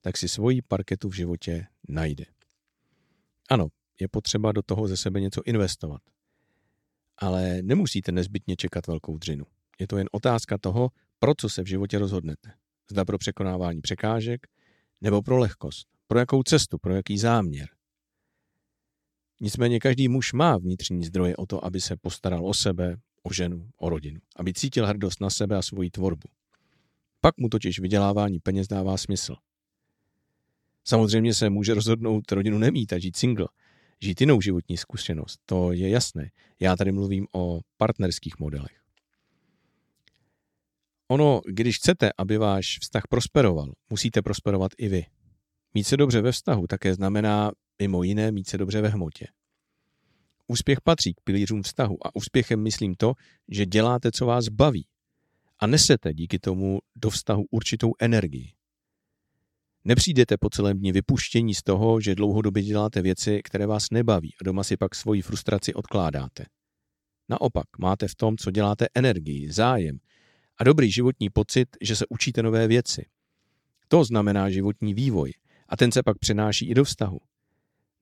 tak 0.00 0.16
si 0.16 0.28
svoji 0.28 0.62
parketu 0.62 1.08
v 1.08 1.14
životě 1.14 1.66
najde. 1.88 2.24
Ano, 3.50 3.68
je 4.00 4.08
potřeba 4.08 4.52
do 4.52 4.62
toho 4.62 4.88
ze 4.88 4.96
sebe 4.96 5.20
něco 5.20 5.42
investovat. 5.46 6.02
Ale 7.18 7.62
nemusíte 7.62 8.12
nezbytně 8.12 8.56
čekat 8.56 8.86
velkou 8.86 9.18
dřinu. 9.18 9.44
Je 9.80 9.86
to 9.86 9.98
jen 9.98 10.08
otázka 10.12 10.58
toho, 10.58 10.90
pro 11.18 11.32
co 11.38 11.48
se 11.48 11.62
v 11.62 11.66
životě 11.66 11.98
rozhodnete. 11.98 12.52
Zda 12.90 13.04
pro 13.04 13.18
překonávání 13.18 13.80
překážek, 13.80 14.46
nebo 15.00 15.22
pro 15.22 15.38
lehkost. 15.38 15.88
Pro 16.06 16.18
jakou 16.18 16.42
cestu, 16.42 16.78
pro 16.78 16.94
jaký 16.94 17.18
záměr. 17.18 17.68
Nicméně 19.40 19.80
každý 19.80 20.08
muž 20.08 20.32
má 20.32 20.58
vnitřní 20.58 21.04
zdroje 21.04 21.36
o 21.36 21.46
to, 21.46 21.64
aby 21.64 21.80
se 21.80 21.96
postaral 21.96 22.46
o 22.46 22.54
sebe, 22.54 22.96
o 23.22 23.32
ženu, 23.32 23.70
o 23.76 23.88
rodinu, 23.88 24.20
aby 24.36 24.52
cítil 24.52 24.86
hrdost 24.86 25.20
na 25.20 25.30
sebe 25.30 25.56
a 25.56 25.62
svoji 25.62 25.90
tvorbu. 25.90 26.28
Pak 27.20 27.36
mu 27.36 27.48
totiž 27.48 27.80
vydělávání 27.80 28.38
peněz 28.38 28.66
dává 28.66 28.96
smysl. 28.96 29.36
Samozřejmě 30.88 31.34
se 31.34 31.50
může 31.50 31.74
rozhodnout 31.74 32.32
rodinu 32.32 32.58
nemít 32.58 32.92
a 32.92 32.98
žít 32.98 33.16
single, 33.16 33.48
žít 34.00 34.20
jinou 34.20 34.40
životní 34.40 34.76
zkušenost, 34.76 35.40
to 35.46 35.72
je 35.72 35.88
jasné. 35.88 36.30
Já 36.60 36.76
tady 36.76 36.92
mluvím 36.92 37.26
o 37.32 37.60
partnerských 37.76 38.38
modelech. 38.38 38.80
Ono, 41.08 41.40
když 41.48 41.76
chcete, 41.76 42.10
aby 42.18 42.38
váš 42.38 42.78
vztah 42.80 43.02
prosperoval, 43.08 43.72
musíte 43.90 44.22
prosperovat 44.22 44.72
i 44.78 44.88
vy. 44.88 45.06
Mít 45.74 45.84
se 45.84 45.96
dobře 45.96 46.20
ve 46.20 46.32
vztahu 46.32 46.66
také 46.66 46.94
znamená 46.94 47.52
mimo 47.78 48.02
jiné 48.02 48.32
mít 48.32 48.48
se 48.48 48.58
dobře 48.58 48.80
ve 48.80 48.88
hmotě. 48.88 49.26
Úspěch 50.46 50.80
patří 50.80 51.14
k 51.14 51.20
pilířům 51.24 51.62
vztahu 51.62 52.06
a 52.06 52.16
úspěchem 52.16 52.62
myslím 52.62 52.94
to, 52.94 53.12
že 53.48 53.66
děláte, 53.66 54.12
co 54.12 54.26
vás 54.26 54.48
baví 54.48 54.86
a 55.58 55.66
nesete 55.66 56.14
díky 56.14 56.38
tomu 56.38 56.78
do 56.96 57.10
vztahu 57.10 57.44
určitou 57.50 57.92
energii. 58.00 58.55
Nepřijdete 59.88 60.36
po 60.36 60.50
celém 60.50 60.78
dni 60.78 60.92
vypuštění 60.92 61.54
z 61.54 61.62
toho, 61.62 62.00
že 62.00 62.14
dlouhodobě 62.14 62.62
děláte 62.62 63.02
věci, 63.02 63.40
které 63.44 63.66
vás 63.66 63.86
nebaví 63.90 64.34
a 64.40 64.44
doma 64.44 64.64
si 64.64 64.76
pak 64.76 64.94
svoji 64.94 65.22
frustraci 65.22 65.74
odkládáte. 65.74 66.46
Naopak, 67.28 67.64
máte 67.78 68.08
v 68.08 68.14
tom, 68.14 68.36
co 68.36 68.50
děláte 68.50 68.86
energii, 68.94 69.52
zájem 69.52 69.98
a 70.58 70.64
dobrý 70.64 70.90
životní 70.90 71.30
pocit, 71.30 71.68
že 71.82 71.96
se 71.96 72.04
učíte 72.08 72.42
nové 72.42 72.68
věci. 72.68 73.06
To 73.88 74.04
znamená 74.04 74.50
životní 74.50 74.94
vývoj 74.94 75.32
a 75.68 75.76
ten 75.76 75.92
se 75.92 76.02
pak 76.02 76.18
přenáší 76.18 76.68
i 76.68 76.74
do 76.74 76.84
vztahu. 76.84 77.18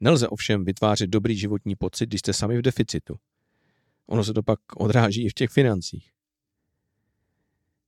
Nelze 0.00 0.28
ovšem 0.28 0.64
vytvářet 0.64 1.10
dobrý 1.10 1.36
životní 1.36 1.76
pocit, 1.76 2.06
když 2.06 2.20
jste 2.20 2.32
sami 2.32 2.58
v 2.58 2.62
deficitu. 2.62 3.16
Ono 4.06 4.24
se 4.24 4.34
to 4.34 4.42
pak 4.42 4.58
odráží 4.76 5.24
i 5.24 5.28
v 5.28 5.34
těch 5.34 5.50
financích. 5.50 6.13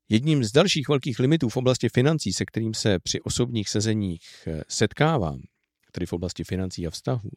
Jedním 0.09 0.45
z 0.45 0.53
dalších 0.53 0.89
velkých 0.89 1.19
limitů 1.19 1.49
v 1.49 1.57
oblasti 1.57 1.89
financí, 1.89 2.33
se 2.33 2.45
kterým 2.45 2.75
se 2.75 2.99
při 2.99 3.21
osobních 3.21 3.69
sezeních 3.69 4.23
eh, 4.47 4.63
setkávám, 4.69 5.41
tedy 5.93 6.07
v 6.07 6.13
oblasti 6.13 6.45
financí 6.45 6.87
a 6.87 6.91
vztahů, 6.91 7.31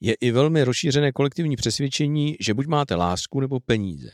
je 0.00 0.14
i 0.14 0.30
velmi 0.30 0.64
rozšířené 0.64 1.12
kolektivní 1.12 1.56
přesvědčení, 1.56 2.36
že 2.40 2.54
buď 2.54 2.66
máte 2.66 2.94
lásku 2.94 3.40
nebo 3.40 3.60
peníze. 3.60 4.10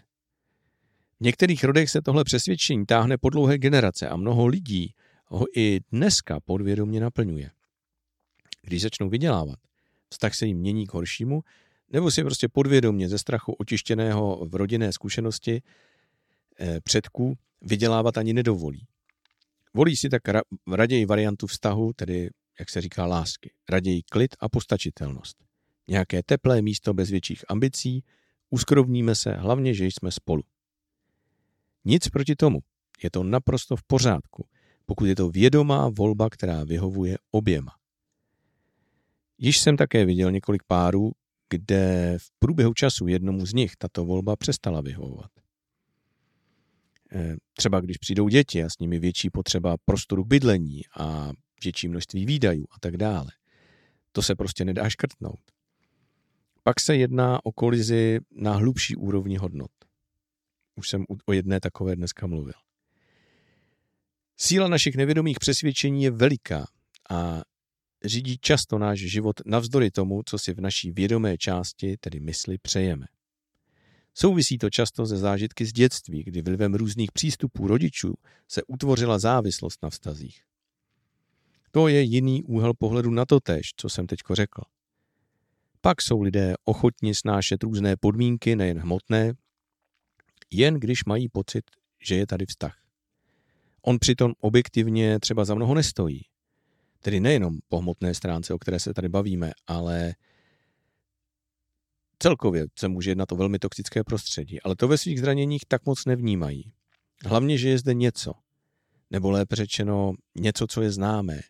V 1.21 1.25
některých 1.25 1.65
rodech 1.65 1.91
se 1.91 2.03
tohle 2.03 2.25
přesvědčení 2.25 2.87
táhne 2.87 3.19
po 3.19 3.31
dlouhé 3.31 3.59
generace 3.59 4.09
a 4.09 4.17
mnoho 4.17 4.47
lidí 4.47 4.95
ho 5.27 5.47
i 5.57 5.81
dneska 5.93 6.41
podvědomě 6.41 7.01
naplňuje. 7.01 7.51
Když 8.63 8.83
začnou 8.83 9.09
vydělávat, 9.09 9.59
vztah 10.09 10.35
se 10.35 10.47
jim 10.47 10.59
mění 10.59 10.87
k 10.87 10.95
horšímu, 10.95 11.41
nebo 11.93 12.11
si 12.11 12.23
prostě 12.23 12.49
podvědomě 12.49 13.09
ze 13.09 13.19
strachu 13.19 13.53
očištěného 13.53 14.47
v 14.51 14.55
rodinné 14.55 14.93
zkušenosti 14.93 15.63
předků 16.85 17.35
vydělávat 17.63 18.19
ani 18.19 18.33
nedovolí. 18.33 18.87
Volí 19.75 19.97
si 19.97 20.09
tak 20.09 20.23
raději 20.73 21.07
variantu 21.07 21.47
vztahu, 21.47 21.93
tedy, 21.93 22.31
jak 22.61 22.71
se 22.71 22.81
říká, 22.81 23.07
lásky. 23.07 23.53
Raději 23.69 24.03
klid 24.03 24.37
a 24.41 24.49
postačitelnost. 24.49 25.37
Nějaké 25.89 26.23
teplé 26.23 26.63
místo 26.63 26.95
bez 26.95 27.11
větších 27.11 27.45
ambicí, 27.49 28.05
uskrovníme 28.51 29.15
se, 29.15 29.33
hlavně, 29.33 29.75
že 29.75 29.87
jsme 29.87 30.11
spolu. 30.11 30.43
Nic 31.85 32.09
proti 32.09 32.37
tomu. 32.37 32.59
Je 33.03 33.11
to 33.11 33.23
naprosto 33.23 33.77
v 33.77 33.83
pořádku, 33.83 34.49
pokud 34.87 35.05
je 35.05 35.17
to 35.17 35.31
vědomá 35.31 35.89
volba, 35.89 36.31
která 36.31 36.65
vyhovuje 36.65 37.19
oběma. 37.31 37.73
Již 39.39 39.59
jsem 39.59 39.77
také 39.77 40.05
viděl 40.05 40.31
několik 40.31 40.63
párů, 40.67 41.13
kde 41.51 42.15
v 42.21 42.31
průběhu 42.39 42.75
času 42.75 43.07
jednomu 43.07 43.47
z 43.47 43.55
nich 43.55 43.77
tato 43.79 44.05
volba 44.05 44.37
přestala 44.37 44.81
vyhovovat. 44.81 45.31
Eh, 47.15 47.37
třeba 47.55 47.81
když 47.81 47.99
přijdou 47.99 48.29
děti 48.29 48.65
a 48.65 48.71
s 48.71 48.79
nimi 48.79 48.99
větší 48.99 49.31
potřeba 49.31 49.77
prostoru 49.85 50.25
bydlení 50.25 50.83
a 50.99 51.33
větší 51.65 51.89
množství 51.89 52.27
výdajů 52.27 52.67
a 52.71 52.81
tak 52.81 52.97
dále. 52.97 53.31
To 54.13 54.23
se 54.23 54.35
prostě 54.35 54.65
nedá 54.65 54.91
škrtnout. 54.91 55.41
Pak 56.63 56.81
se 56.81 56.97
jedná 56.97 57.47
o 57.47 57.53
kolizi 57.53 58.21
na 58.33 58.53
hlubší 58.53 58.97
úrovni 58.97 59.37
hodnot. 59.37 59.71
Už 60.77 60.89
jsem 60.89 61.05
o 61.27 61.33
jedné 61.33 61.61
takové 61.61 61.97
dneska 61.97 62.27
mluvil. 62.27 62.55
Síla 64.37 64.69
našich 64.69 64.97
nevědomých 64.97 65.39
přesvědčení 65.39 66.03
je 66.03 66.11
veliká 66.11 66.67
a 67.11 67.43
řídí 68.05 68.39
často 68.39 68.79
náš 68.79 68.99
život 68.99 69.41
navzdory 69.47 69.91
tomu, 69.91 70.23
co 70.27 70.39
si 70.39 70.55
v 70.55 70.61
naší 70.61 70.91
vědomé 70.91 71.39
části, 71.39 71.97
tedy 71.97 72.21
mysli, 72.21 72.59
přejeme. 72.59 73.07
Souvisí 74.15 74.59
to 74.59 74.71
často 74.71 75.07
ze 75.07 75.17
zážitky 75.17 75.67
z 75.67 75.73
dětství, 75.73 76.23
kdy 76.25 76.43
vlivem 76.43 76.75
různých 76.75 77.13
přístupů 77.13 77.67
rodičů 77.67 78.15
se 78.49 78.63
utvořila 78.67 79.19
závislost 79.19 79.83
na 79.83 79.91
vztazích. 79.91 80.43
To 81.71 81.89
je 81.89 82.03
jiný 82.03 82.43
úhel 82.43 82.75
pohledu 82.75 83.11
na 83.11 83.27
to 83.27 83.41
tež, 83.41 83.71
co 83.77 83.89
jsem 83.89 84.07
teďko 84.07 84.35
řekl. 84.35 84.63
Pak 85.81 86.03
jsou 86.03 86.23
lidé 86.23 86.55
ochotni 86.65 87.15
snášet 87.15 87.63
různé 87.63 87.97
podmínky, 87.97 88.57
nejen 88.57 88.79
hmotné, 88.79 89.33
jen 90.51 90.75
když 90.75 91.05
mají 91.05 91.29
pocit, 91.29 91.65
že 92.03 92.17
je 92.17 92.27
tady 92.27 92.47
vztah. 92.47 92.79
On 93.83 93.99
přitom 93.99 94.33
objektivně 94.41 95.21
třeba 95.21 95.45
za 95.45 95.55
mnoho 95.55 95.75
nestojí. 95.75 96.23
Tedy 97.01 97.21
nejenom 97.21 97.59
po 97.69 97.79
hmotné 97.79 98.15
stránce, 98.15 98.55
o 98.55 98.59
které 98.59 98.81
se 98.81 98.95
tady 98.95 99.09
bavíme, 99.09 99.53
ale 99.67 100.15
Celkově 102.25 102.67
se 102.79 102.89
může 102.89 103.11
jednat 103.11 103.33
o 103.33 103.37
velmi 103.37 103.59
toxické 103.59 104.05
prostředí, 104.05 104.63
ale 104.63 104.77
to 104.77 104.89
ve 104.89 104.99
svých 104.99 105.21
zraněních 105.21 105.63
tak 105.69 105.87
moc 105.87 106.05
nevnímají. 106.05 106.73
Hlavně, 107.27 107.59
že 107.59 107.69
je 107.69 107.79
zde 107.79 107.95
něco, 107.95 108.33
nebo 109.11 109.31
lépe 109.31 109.57
řečeno 109.57 110.13
něco, 110.35 110.67
co 110.67 110.83
je 110.83 110.91
známé. 110.91 111.41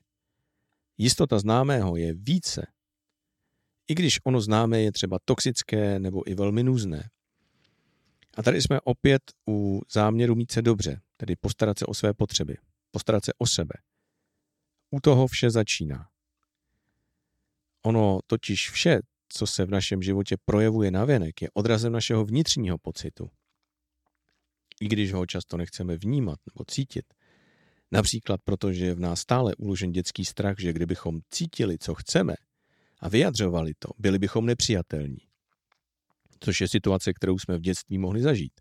Jistota 0.99 1.39
známého 1.39 1.97
je 1.97 2.15
více, 2.15 2.67
i 3.89 3.95
když 3.95 4.19
ono 4.25 4.41
známé 4.41 4.81
je 4.81 4.93
třeba 4.93 5.19
toxické 5.25 5.99
nebo 5.99 6.31
i 6.31 6.35
velmi 6.35 6.63
nůzné. 6.63 7.11
A 8.37 8.43
tady 8.43 8.63
jsme 8.63 8.81
opět 8.81 9.23
u 9.49 9.81
záměru 9.93 10.35
mít 10.35 10.53
se 10.53 10.63
dobře, 10.63 11.01
tedy 11.17 11.37
postarat 11.37 11.79
se 11.79 11.87
o 11.87 11.95
své 11.95 12.15
potřeby, 12.15 12.57
postarat 12.91 13.25
se 13.25 13.33
o 13.39 13.47
sebe. 13.47 13.75
U 14.91 15.01
toho 15.01 15.27
vše 15.27 15.51
začíná. 15.51 16.09
Ono 17.83 18.19
totiž 18.27 18.71
vše, 18.71 19.01
co 19.37 19.47
se 19.47 19.65
v 19.65 19.71
našem 19.71 20.03
životě 20.03 20.37
projevuje 20.45 20.91
navenek, 20.91 21.43
je 21.43 21.49
odrazem 21.55 21.93
našeho 21.93 22.25
vnitřního 22.25 22.79
pocitu. 22.79 23.31
I 24.81 24.89
když 24.89 25.13
ho 25.13 25.27
často 25.27 25.57
nechceme 25.57 25.97
vnímat 25.97 26.39
nebo 26.53 26.65
cítit. 26.65 27.05
Například 27.93 28.41
proto, 28.45 28.73
že 28.73 28.85
je 28.85 28.95
v 28.95 29.01
nás 29.01 29.21
stále 29.21 29.55
uložen 29.55 29.93
dětský 29.93 30.25
strach, 30.25 30.57
že 30.59 30.73
kdybychom 30.73 31.21
cítili, 31.31 31.79
co 31.79 31.95
chceme 31.95 32.35
a 33.01 33.09
vyjadřovali 33.09 33.73
to, 33.79 33.89
byli 33.99 34.19
bychom 34.19 34.47
nepřijatelní. 34.47 35.19
Což 36.41 36.61
je 36.61 36.69
situace, 36.69 37.13
kterou 37.13 37.39
jsme 37.39 37.59
v 37.59 37.61
dětství 37.61 37.99
mohli 37.99 38.23
zažít. 38.23 38.61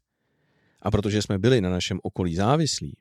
A 0.82 0.92
protože 0.92 1.22
jsme 1.22 1.40
byli 1.40 1.62
na 1.62 1.70
našem 1.70 2.00
okolí 2.04 2.36
závislí, 2.36 2.98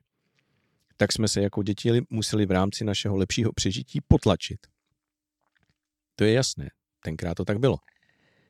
tak 0.97 1.11
jsme 1.11 1.27
se 1.27 1.41
jako 1.41 1.63
děti 1.63 2.01
museli 2.09 2.45
v 2.45 2.51
rámci 2.51 2.83
našeho 2.83 3.17
lepšího 3.17 3.53
přežití 3.53 3.99
potlačit. 4.07 4.67
To 6.15 6.23
je 6.23 6.33
jasné, 6.33 6.69
Tenkrát 7.03 7.35
to 7.35 7.45
tak 7.45 7.59
bylo. 7.59 7.77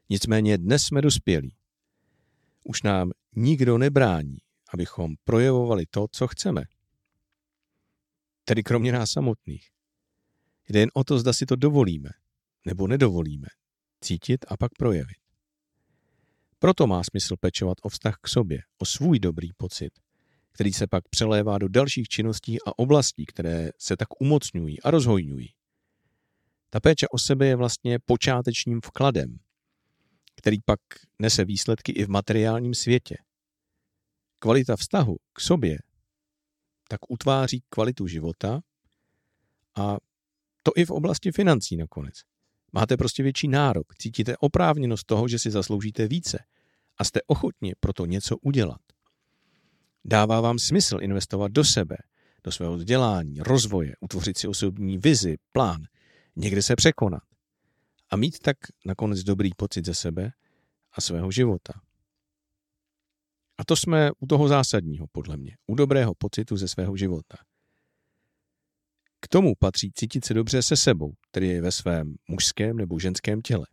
Nicméně 0.10 0.58
dnes 0.58 0.84
jsme 0.84 1.02
dospělí. 1.02 1.56
Už 2.64 2.84
nám 2.84 3.12
nikdo 3.36 3.78
nebrání, 3.78 4.38
abychom 4.74 5.16
projevovali 5.24 5.86
to, 5.86 6.08
co 6.12 6.28
chceme. 6.28 6.64
Tedy 8.46 8.64
kromě 8.64 8.92
nás 8.92 9.12
samotných. 9.12 9.70
Jde 10.70 10.80
jen 10.80 10.90
o 10.94 11.04
to, 11.04 11.20
zda 11.20 11.34
si 11.34 11.46
to 11.46 11.56
dovolíme, 11.56 12.10
nebo 12.66 12.88
nedovolíme, 12.88 13.48
cítit 14.02 14.46
a 14.48 14.58
pak 14.58 14.72
projevit. 14.78 15.18
Proto 16.60 16.88
má 16.88 17.04
smysl 17.04 17.36
pečovat 17.40 17.78
o 17.82 17.90
vztah 17.90 18.16
k 18.22 18.28
sobě, 18.28 18.60
o 18.78 18.86
svůj 18.86 19.20
dobrý 19.20 19.54
pocit, 19.58 19.94
který 20.52 20.74
se 20.74 20.88
pak 20.88 21.08
přelévá 21.08 21.58
do 21.58 21.68
dalších 21.68 22.08
činností 22.08 22.58
a 22.62 22.80
oblastí, 22.80 23.26
které 23.26 23.70
se 23.78 23.98
tak 23.98 24.22
umocňují 24.22 24.82
a 24.82 24.92
rozhojňují. 24.92 25.54
Ta 26.74 26.80
péče 26.80 27.08
o 27.08 27.18
sebe 27.18 27.48
je 27.48 27.56
vlastně 27.56 28.00
počátečním 28.00 28.82
vkladem, 28.82 29.40
který 30.36 30.62
pak 30.66 30.80
nese 31.20 31.46
výsledky 31.46 31.92
i 31.92 32.06
v 32.06 32.10
materiálním 32.10 32.74
světě. 32.74 33.16
Kvalita 34.40 34.76
vztahu 34.76 35.18
k 35.34 35.42
sobě 35.42 35.78
tak 36.90 37.00
utváří 37.10 37.64
kvalitu 37.70 38.08
života 38.08 38.62
a 39.76 39.98
to 40.64 40.72
i 40.76 40.86
v 40.86 40.92
oblasti 40.92 41.32
financí 41.32 41.78
nakonec. 41.78 42.16
Máte 42.72 42.98
prostě 42.98 43.24
větší 43.24 43.48
nárok, 43.48 43.96
cítíte 43.96 44.38
oprávněnost 44.38 45.06
toho, 45.06 45.28
že 45.28 45.40
si 45.40 45.52
zasloužíte 45.52 46.08
více 46.08 46.44
a 46.98 47.04
jste 47.04 47.20
ochotni 47.28 47.74
pro 47.80 47.94
to 47.94 48.06
něco 48.06 48.38
udělat. 48.38 48.82
Dává 50.06 50.42
vám 50.42 50.60
smysl 50.60 50.98
investovat 51.02 51.52
do 51.52 51.64
sebe, 51.64 51.98
do 52.44 52.52
svého 52.52 52.78
vzdělání, 52.78 53.40
rozvoje, 53.40 53.94
utvořit 54.02 54.38
si 54.38 54.48
osobní 54.48 54.98
vizi, 54.98 55.38
plán, 55.52 55.82
někde 56.36 56.62
se 56.62 56.76
překonat 56.76 57.24
a 58.10 58.16
mít 58.16 58.40
tak 58.40 58.58
nakonec 58.86 59.24
dobrý 59.24 59.50
pocit 59.58 59.86
ze 59.86 59.94
sebe 59.94 60.32
a 60.92 61.02
svého 61.02 61.32
života. 61.32 61.74
A 63.58 63.66
to 63.66 63.76
jsme 63.76 64.12
u 64.20 64.28
toho 64.28 64.48
zásadního, 64.48 65.08
podle 65.12 65.38
mě, 65.38 65.58
u 65.68 65.76
dobrého 65.76 66.14
pocitu 66.16 66.58
ze 66.58 66.68
svého 66.68 66.98
života. 66.98 67.38
K 69.20 69.28
tomu 69.28 69.54
patří 69.60 69.92
cítit 69.92 70.26
se 70.26 70.34
dobře 70.34 70.62
se 70.62 70.78
sebou, 70.78 71.14
tedy 71.32 71.62
ve 71.62 71.72
svém 71.72 72.16
mužském 72.28 72.78
nebo 72.78 73.00
ženském 73.00 73.42
těle. 73.42 73.66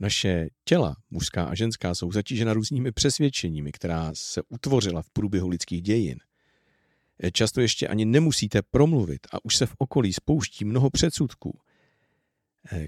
Naše 0.00 0.48
těla, 0.64 0.96
mužská 1.10 1.44
a 1.44 1.54
ženská, 1.54 1.94
jsou 1.94 2.12
zatížena 2.12 2.52
různými 2.52 2.92
přesvědčeními, 2.92 3.72
která 3.72 4.10
se 4.14 4.42
utvořila 4.48 5.02
v 5.02 5.10
průběhu 5.10 5.48
lidských 5.48 5.82
dějin. 5.82 6.18
Často 7.32 7.60
ještě 7.60 7.88
ani 7.88 8.04
nemusíte 8.04 8.62
promluvit 8.62 9.26
a 9.32 9.44
už 9.44 9.56
se 9.56 9.66
v 9.66 9.74
okolí 9.78 10.12
spouští 10.12 10.64
mnoho 10.64 10.90
předsudků, 10.90 11.60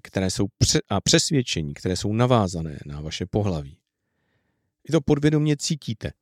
které 0.02 0.30
jsou 0.30 0.46
pře- 0.58 0.80
a 0.88 1.00
přesvědčení, 1.00 1.74
které 1.74 1.96
jsou 1.96 2.12
navázané 2.12 2.78
na 2.86 3.00
vaše 3.00 3.26
pohlaví. 3.26 3.78
Vy 4.88 4.92
to 4.92 5.00
podvědomě 5.00 5.56
cítíte. 5.56 6.12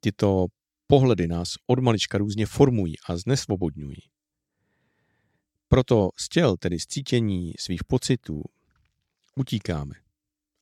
Tyto 0.00 0.46
pohledy 0.86 1.28
nás 1.28 1.54
od 1.66 1.78
malička 1.78 2.18
různě 2.18 2.46
formují 2.46 2.94
a 3.08 3.16
znesvobodňují. 3.16 4.02
Proto 5.68 6.10
z 6.18 6.28
těl, 6.28 6.56
tedy 6.56 6.80
z 6.80 6.86
cítění 6.86 7.52
svých 7.58 7.84
pocitů, 7.84 8.42
utíkáme. 9.36 9.94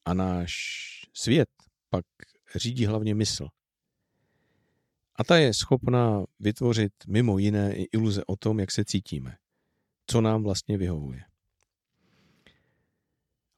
A 0.05 0.15
náš 0.15 0.53
svět 1.13 1.49
pak 1.91 2.05
řídí 2.57 2.87
hlavně 2.87 3.15
mysl. 3.15 3.49
A 5.19 5.25
ta 5.25 5.37
je 5.37 5.55
schopná 5.55 6.25
vytvořit 6.41 6.93
mimo 7.07 7.39
jiné 7.39 7.77
i 7.77 7.83
iluze 7.83 8.25
o 8.25 8.37
tom, 8.37 8.61
jak 8.61 8.71
se 8.71 8.85
cítíme, 8.85 9.37
co 10.07 10.21
nám 10.21 10.43
vlastně 10.43 10.79
vyhovuje. 10.79 11.23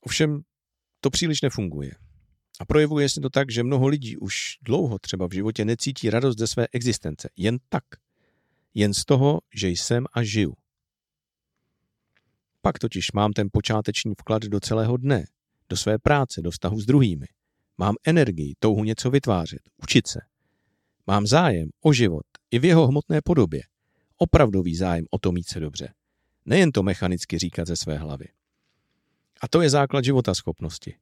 Ovšem 0.01 0.42
to 1.01 1.11
příliš 1.11 1.40
nefunguje. 1.40 1.92
A 2.61 2.64
projevuje 2.64 3.09
se 3.09 3.21
to 3.21 3.31
tak, 3.31 3.51
že 3.51 3.62
mnoho 3.62 3.88
lidí 3.88 4.16
už 4.16 4.59
dlouho 4.62 4.99
třeba 4.99 5.27
v 5.27 5.35
životě 5.35 5.64
necítí 5.64 6.11
radost 6.11 6.38
ze 6.38 6.47
své 6.47 6.66
existence. 6.73 7.29
Jen 7.37 7.59
tak. 7.68 7.85
Jen 8.75 8.94
z 8.94 9.05
toho, 9.05 9.40
že 9.55 9.68
jsem 9.68 10.07
a 10.12 10.23
žiju. 10.23 10.55
Pak 12.62 12.79
totiž 12.79 13.12
mám 13.12 13.33
ten 13.33 13.49
počáteční 13.53 14.12
vklad 14.21 14.42
do 14.42 14.61
celého 14.61 14.97
dne, 14.97 15.25
do 15.68 15.77
své 15.77 15.99
práce, 15.99 16.42
do 16.42 16.51
vztahu 16.51 16.81
s 16.81 16.87
druhými. 16.87 17.27
Mám 17.79 17.94
energii, 18.07 18.55
touhu 18.59 18.85
něco 18.85 19.11
vytvářet, 19.11 19.61
učit 19.83 20.07
se. 20.07 20.21
Mám 21.09 21.27
zájem 21.27 21.68
o 21.81 21.92
život 21.92 22.27
i 22.51 22.59
v 22.59 22.64
jeho 22.64 22.87
hmotné 22.87 23.21
podobě. 23.25 23.62
Opravdový 24.16 24.77
zájem 24.77 25.05
o 25.11 25.18
to 25.18 25.33
mít 25.33 25.49
se 25.49 25.61
dobře. 25.61 25.94
Nejen 26.47 26.73
to 26.73 26.83
mechanicky 26.83 27.38
říkat 27.38 27.68
ze 27.68 27.77
své 27.77 27.99
hlavy. 27.99 28.27
A 29.40 29.49
to 29.49 29.62
je 29.62 29.71
základ 29.71 30.05
života 30.05 30.35
schopnosti. 30.35 30.97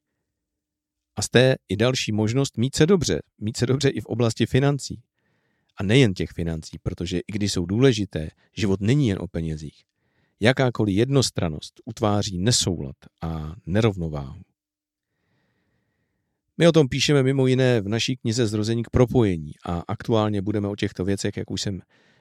A 1.16 1.22
z 1.22 1.28
té 1.28 1.56
i 1.68 1.76
další 1.76 2.12
možnost 2.12 2.56
mít 2.56 2.76
se 2.76 2.86
dobře, 2.86 3.22
mít 3.38 3.56
se 3.56 3.66
dobře 3.66 3.88
i 3.88 4.00
v 4.00 4.06
oblasti 4.06 4.46
financí. 4.46 5.02
A 5.76 5.82
nejen 5.82 6.14
těch 6.14 6.30
financí, 6.30 6.78
protože 6.82 7.18
i 7.18 7.32
když 7.32 7.52
jsou 7.52 7.66
důležité, 7.66 8.30
život 8.56 8.80
není 8.80 9.08
jen 9.08 9.18
o 9.20 9.28
penězích. 9.28 9.84
Jakákoliv 10.40 10.96
jednostranost 10.96 11.80
utváří 11.84 12.38
nesoulad 12.38 12.96
a 13.20 13.54
nerovnováhu. 13.66 14.42
My 16.58 16.68
o 16.68 16.72
tom 16.72 16.88
píšeme 16.88 17.22
mimo 17.22 17.46
jiné 17.46 17.80
v 17.80 17.88
naší 17.88 18.16
knize 18.16 18.46
Zrození 18.46 18.82
k 18.82 18.90
propojení 18.90 19.52
a 19.66 19.82
aktuálně 19.88 20.42
budeme 20.42 20.68
o 20.68 20.76
těchto 20.76 21.04
věcech, 21.04 21.36
jak 21.36 21.50
už 21.50 21.62
jsem 21.62 21.80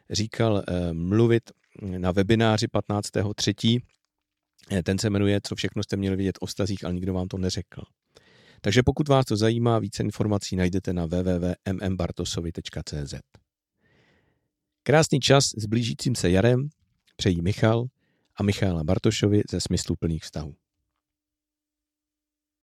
říkal, 0.10 0.64
eh, 0.68 0.94
mluvit 0.94 1.52
na 1.82 2.12
webináři 2.12 2.68
15.3. 2.68 3.80
Eh, 4.72 4.84
ten 4.84 5.00
se 5.00 5.10
jmenuje 5.10 5.40
Co 5.44 5.56
všechno 5.56 5.84
jste 5.84 5.98
měli 5.98 6.16
vidět 6.16 6.38
o 6.42 6.48
stazích, 6.48 6.84
ale 6.84 6.94
nikdo 6.94 7.14
vám 7.14 7.28
to 7.28 7.38
neřekl. 7.38 7.82
Takže 8.62 8.84
pokud 8.84 9.08
vás 9.08 9.26
to 9.26 9.36
zajímá, 9.36 9.80
více 9.80 10.04
informací 10.04 10.56
najdete 10.56 10.94
na 10.94 11.06
www.mmbartosovi.cz. 11.06 13.14
Krásný 14.84 15.20
čas 15.20 15.50
s 15.58 15.66
blížícím 15.66 16.16
se 16.16 16.30
jarem 16.30 16.70
přejí 17.16 17.42
Michal 17.42 17.86
a 18.36 18.44
Michála 18.44 18.84
Bartošovi 18.84 19.42
ze 19.52 19.62
Smyslu 19.62 19.96
plných 19.96 20.24
vztahů. 20.24 20.56